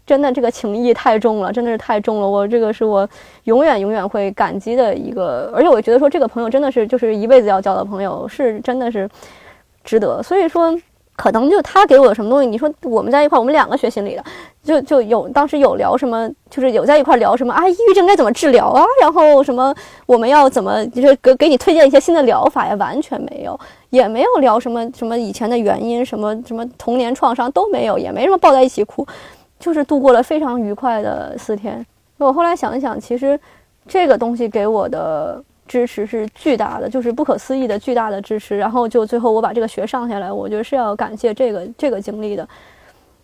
[0.06, 2.30] 真的这个情谊太重了，真的是太重了。
[2.30, 3.10] 我这个是我
[3.46, 9.10] 永远永远会感激的一个，而且我觉得说这个朋友真的是就是一辈子要交的朋友，是真的是
[9.84, 10.22] 值得。
[10.22, 10.80] 所以说。
[11.16, 14.24] 可能就他给我什么东西，你说我们在一块，我们两个学心理的，
[14.64, 19.74] 就就有当时有聊什么，就是有在一块聊什么啊，抑郁症该怎么治疗啊，然后什么
[20.08, 23.60] 我们要怎么就是给给你推荐一些新的疗法呀，完全没有，
[23.92, 29.06] 也没有聊什么什么以前的原因，什么什么童年创伤都没有，也没什么抱在一起哭，
[29.60, 31.86] 就是度过了非常愉快的四天。
[32.18, 33.40] 我后来想一想，其实
[33.88, 35.44] 这个东西给我的。
[35.72, 38.58] 支持是巨大的，就是不可思议的巨大的支持。
[38.58, 42.46] 然后就最后我把这个学上下来，我觉得是要感谢这个这个经历的。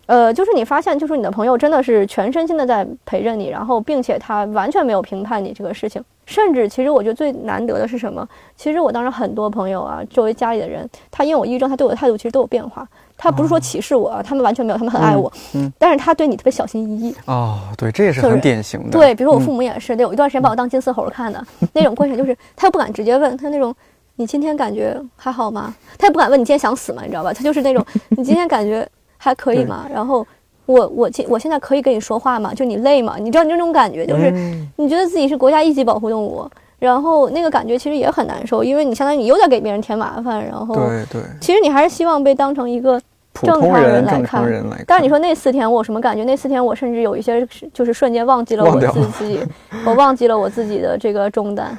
[0.06, 6.02] 呃，就是你发现，就是你的朋友真的是全身心的在陪着你，然后并且他完全没有评判你这个事情。
[6.26, 8.26] 甚至其实我觉得最难得的是什么？
[8.56, 12.88] 其实我当时很多朋友啊，作为家里的人，他因为我抑郁症，他对我的态度其实都有变化。
[13.18, 15.32] 他不是说歧视我，他们完全没有，他们很爱我。
[15.56, 17.16] 嗯，但是他对你特别小心翼翼。
[17.26, 18.92] 哦，对，这也是很典型的。
[18.92, 23.74] 对，比如说我父母也是，有一段时间把我当金丝猴看的 那种过程，就是他又不敢直接问他那种，
[24.16, 25.74] 你今天感觉还好吗？
[25.98, 27.02] 他也不敢问你今天想死吗？
[27.04, 27.34] 你知道吧？
[27.34, 28.88] 他就是那种，你今天感觉
[29.18, 29.88] 还可以吗？
[29.92, 30.26] 然后
[30.68, 32.54] 我我今我现在可以跟你说话吗？
[32.54, 33.16] 就你累吗？
[33.20, 34.30] 你知道你这种感觉，就是
[34.76, 36.48] 你觉得自己是国家一级保护动物。
[36.80, 40.46] 然后那个感觉其实也很难受，因为你相当于你又在给别人添麻烦。
[40.46, 43.02] 然后，对对，其实你还是希望被当成一个
[43.34, 44.44] 正常人来看。
[44.86, 46.24] 但是你说那四天我有什么感觉？
[46.24, 47.44] 那四天我甚至有一些
[47.74, 49.40] 就是瞬间忘记了我自己，
[49.88, 51.76] 我忘记了我自己的这个重担。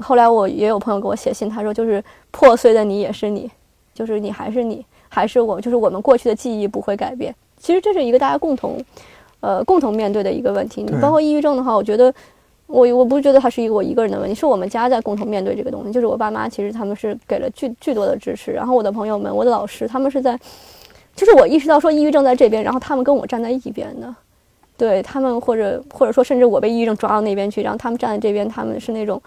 [0.00, 2.00] 后来我也有朋友给我写信，他说就是
[2.30, 3.50] 破碎的你也是你，
[3.92, 7.34] 就是你还是你，还是我，就是我们过去的记忆不会改变。
[7.58, 8.80] 其实这是一个大家共同，
[9.40, 10.84] 呃，共同面对的一个问题。
[10.84, 12.14] 你包括抑郁症的话，我觉得。
[12.68, 15.90] 我我不觉得它是一个我一个人的问题，是我们家在共同面对这个东西。
[15.90, 20.38] 就是我爸妈其实他们是给了巨巨多的支持，然后我的朋友们、我的老师，他们是在，
[21.16, 24.14] 就是我意识到说抑郁症在这边，然后他们跟我站在一边的，
[24.76, 29.20] 对他们或者或者说甚至我被抑郁症抓到那边去，然后他们站在这边，他们是那种，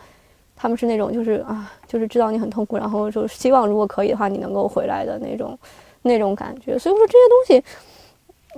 [0.55, 5.57] 他们是那种就是啊，就是知道你很痛苦，然后就希望如果可以的话你能够回来的那种
[6.03, 6.77] 那种感觉。
[6.77, 7.63] 所以我说这些东西。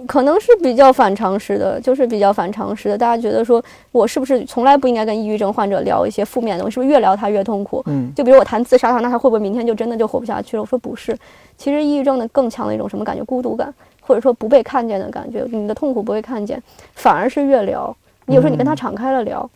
[0.07, 2.97] 可能是比较反常识的，就是比较反常识的。
[2.97, 6.63] 大家觉得说，我是不是从来不应该跟抑郁症患者聊一些负面的？
[6.63, 7.81] 我是不是越聊他越痛苦？
[7.85, 10.61] 嗯，就比如我谈自杀，他那他会不会明天就真的就活不下去了？
[10.61, 11.15] 我说不是，
[11.57, 13.23] 其实抑郁症的更强的一种什么感觉？
[13.23, 15.45] 孤独感，或者说不被看见的感觉。
[15.51, 16.61] 你的痛苦不被看见，
[16.95, 17.95] 反而是越聊。
[18.25, 19.49] 你有时候你跟他敞开了聊，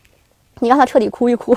[0.60, 1.56] 你让他彻底哭一哭，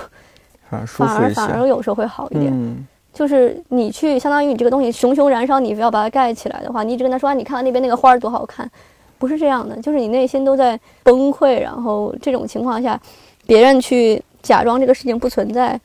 [0.68, 0.80] 反
[1.16, 2.86] 而反而有时候会好一点。
[3.12, 8.70] 就是你去，相当于你这个东西熊熊燃烧，你非要把它盖起来的话，你一直跟他说，你看看那边那个花儿多好看，
[9.18, 11.60] 不是这样的，就是你内心都在崩溃。
[11.60, 12.98] 然后这种情况下，
[13.46, 15.78] 别人去假装这个事情不存在，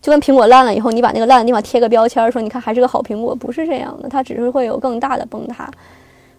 [0.00, 5.70] 就跟苹果烂了以后，你把那个烂的地方贴个标签，说你看还是个好苹果，不是这样的，它只是会有更大的崩塌。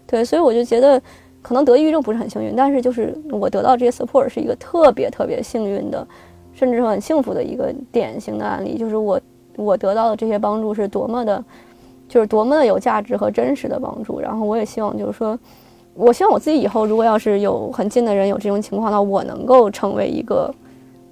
[0.06, 1.00] 对，所以我就觉得，
[1.40, 6.06] 可能得抑郁症不是很幸运，但是就是我得到这些 support 是一个特别特别幸运的，
[6.52, 9.20] 甚至说很幸福的一个典型的案例，就是我。
[9.56, 11.44] 我得到的这些帮助是多么的，
[12.08, 14.20] 就是多么的有价值和真实的帮助。
[14.20, 15.38] 然后我也希望，就是说，
[15.94, 20.52] 我希望我自己以后如果要是有很近的人有这种情况，那我能够成为一个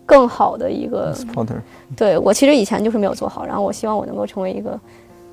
[0.06, 1.14] 更好的一个。
[1.96, 4.78] 对我其实以前就是没有做好，然后我希望我能够成为一个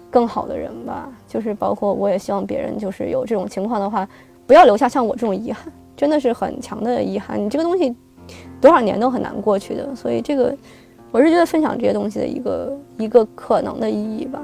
[0.10, 1.10] 更好的人吧。
[1.28, 4.08] 就是包括我也希望别人就是有这种情况的话，
[4.46, 7.44] 不要留下像我这种遗憾，真的是很强的遗憾。
[7.44, 7.96] 你这个东西
[8.60, 9.96] 多少年都很难过去的。
[9.96, 10.56] 所以这个，
[11.12, 14.42] 我是觉得分享这些东西的一个一个可能的意义吧。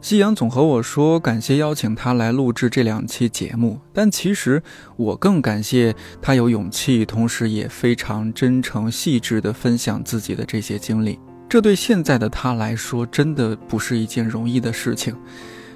[0.00, 4.62] 夕阳总和我说感谢邀请他来录制这两期节目，但其实
[4.96, 11.18] 我更感谢他有勇气，同时也非常真诚细致地分享自己的这些经历。
[11.48, 15.16] 这对现在的他来说，真的不是一件容易的事情。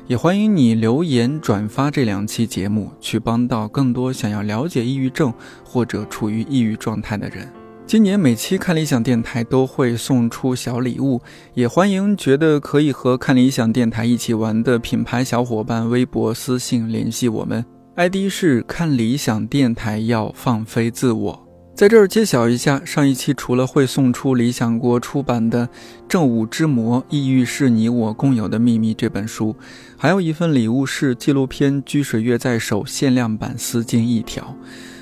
[0.09, 5.35] 也欢迎你留言转发这两期节目，去帮到更多想要了解抑郁症
[5.65, 7.53] 或者处于抑郁状态的人。
[7.85, 11.21] 今年每期看理想电台都会送出小礼物，
[11.55, 17.65] 也欢迎觉得可以和看理想电台一起玩的品牌小伙伴微博私信联系我们
[17.97, 21.46] ，ID 是看理想电台要放飞自我。
[21.77, 25.67] 在这儿揭晓一下，上一期除了会送出理想国出版的
[26.09, 29.55] 《正午之魔：抑郁是你我共有的秘密》这本书，
[29.99, 34.57] 还有一份礼物是纪录片《掬水月在手》限量版丝巾一条。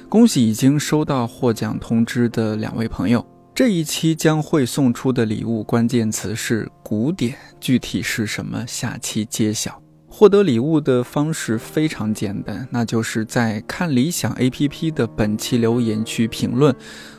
[0.09, 3.25] 恭喜已经收到获奖通知的两位朋友，
[3.55, 8.67] 这一期将会送出的礼物关键词是古典，具体是什么？
[8.67, 9.84] 下期揭晓。
[10.17, 16.73] 获得礼物的方式非常简单，那就是在看理想 APP 的本期留言区评论，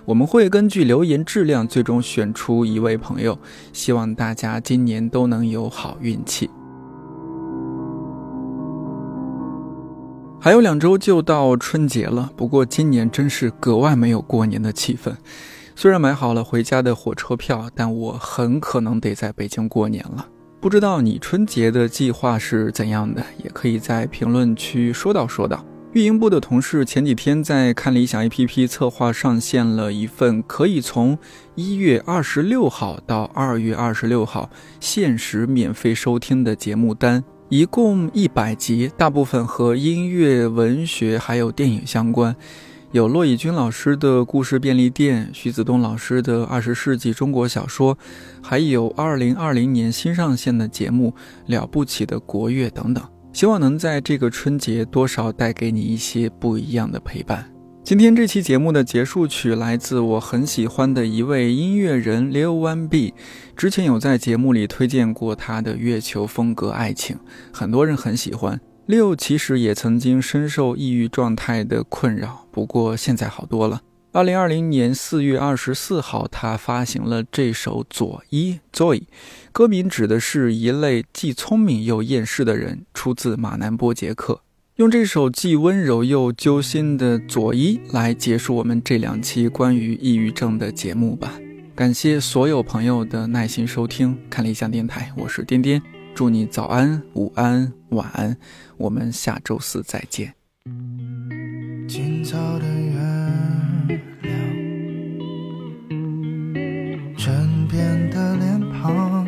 [0.05, 3.37] 我们会根据留言质量最终选出一位朋友。
[3.73, 6.49] 希望大家今年都能有好运气。
[10.39, 15.13] 还有两周就到春节了，不过今年真是格外没有过年的气氛。
[15.75, 20.27] 虽然买好了回家的火车票，但我很可能得在北京过年了。
[20.65, 25.63] 不知道你春节的计划是怎样的，也可以在评论区说道说道。
[25.93, 31.15] 运营部的同事前几天在看理想 APP 策划上线了一份可以从
[31.53, 37.23] 一月二十六号到二月二十六号限时免费收听的节目单。
[37.49, 42.35] 一共一百集，大部分和音乐、文学还有电影相关，
[42.95, 47.97] 有骆以军老师的故事便利店，徐子东老师的二十世纪中国小说，
[48.41, 51.09] 还有二零二零年新上线的节目
[51.47, 53.03] 《了不起的国乐》等等。
[53.33, 57.45] 希望能在这个春节多少带给你一些不一样的陪伴。
[57.83, 63.13] 今天这期节目的结束曲来自我很喜欢的一位音乐人 Lil One B，
[63.57, 67.17] 之前有在节目里推荐过他的月球风格爱情，
[67.51, 68.57] 很多人很喜欢。
[68.85, 73.81] 六其实也曾经深受抑郁状态的困扰，不过现在好多了。
[74.11, 78.99] 二零二零年四月二十四号，他发行了这首《左一 Joy》，
[79.51, 84.41] 歌名指的是一类既聪明又厌世的人，出自马南波杰克。
[84.75, 91.33] 用这首既温柔又揪心的左一来结束我们这两期关于抑郁症的节目吧。
[91.73, 95.81] 感谢所有朋友的耐心收听，看理想电台，我是颠颠，
[96.15, 98.37] 祝你早安、午安、晚安，
[98.77, 100.33] 我们下周四再见。
[101.89, 104.33] 今早的月亮，
[107.17, 109.27] 枕边的脸庞，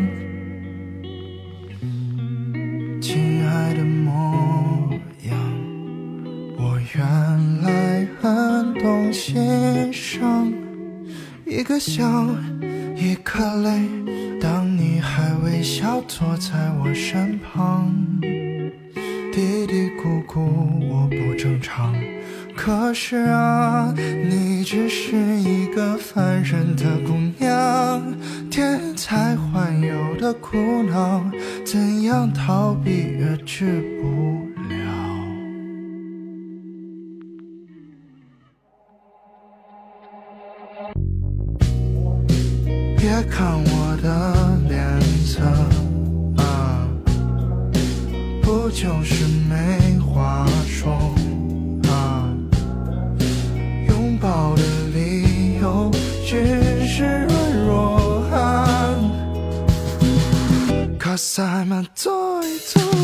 [3.01, 4.89] 亲爱的模
[5.23, 5.37] 样，
[6.57, 6.79] 我。
[6.95, 10.49] 原来很懂欣赏，
[11.45, 12.25] 一个笑，
[12.95, 13.89] 一颗泪。
[15.57, 20.39] 微笑坐在我身旁，嘀嘀咕咕
[20.87, 21.95] 我不正常。
[22.55, 28.03] 可是啊，你只是一个凡人的姑娘，
[28.51, 31.25] 天才环游的苦恼，
[31.65, 34.56] 怎样逃避也治不。
[61.37, 62.96] Simon Toy Toy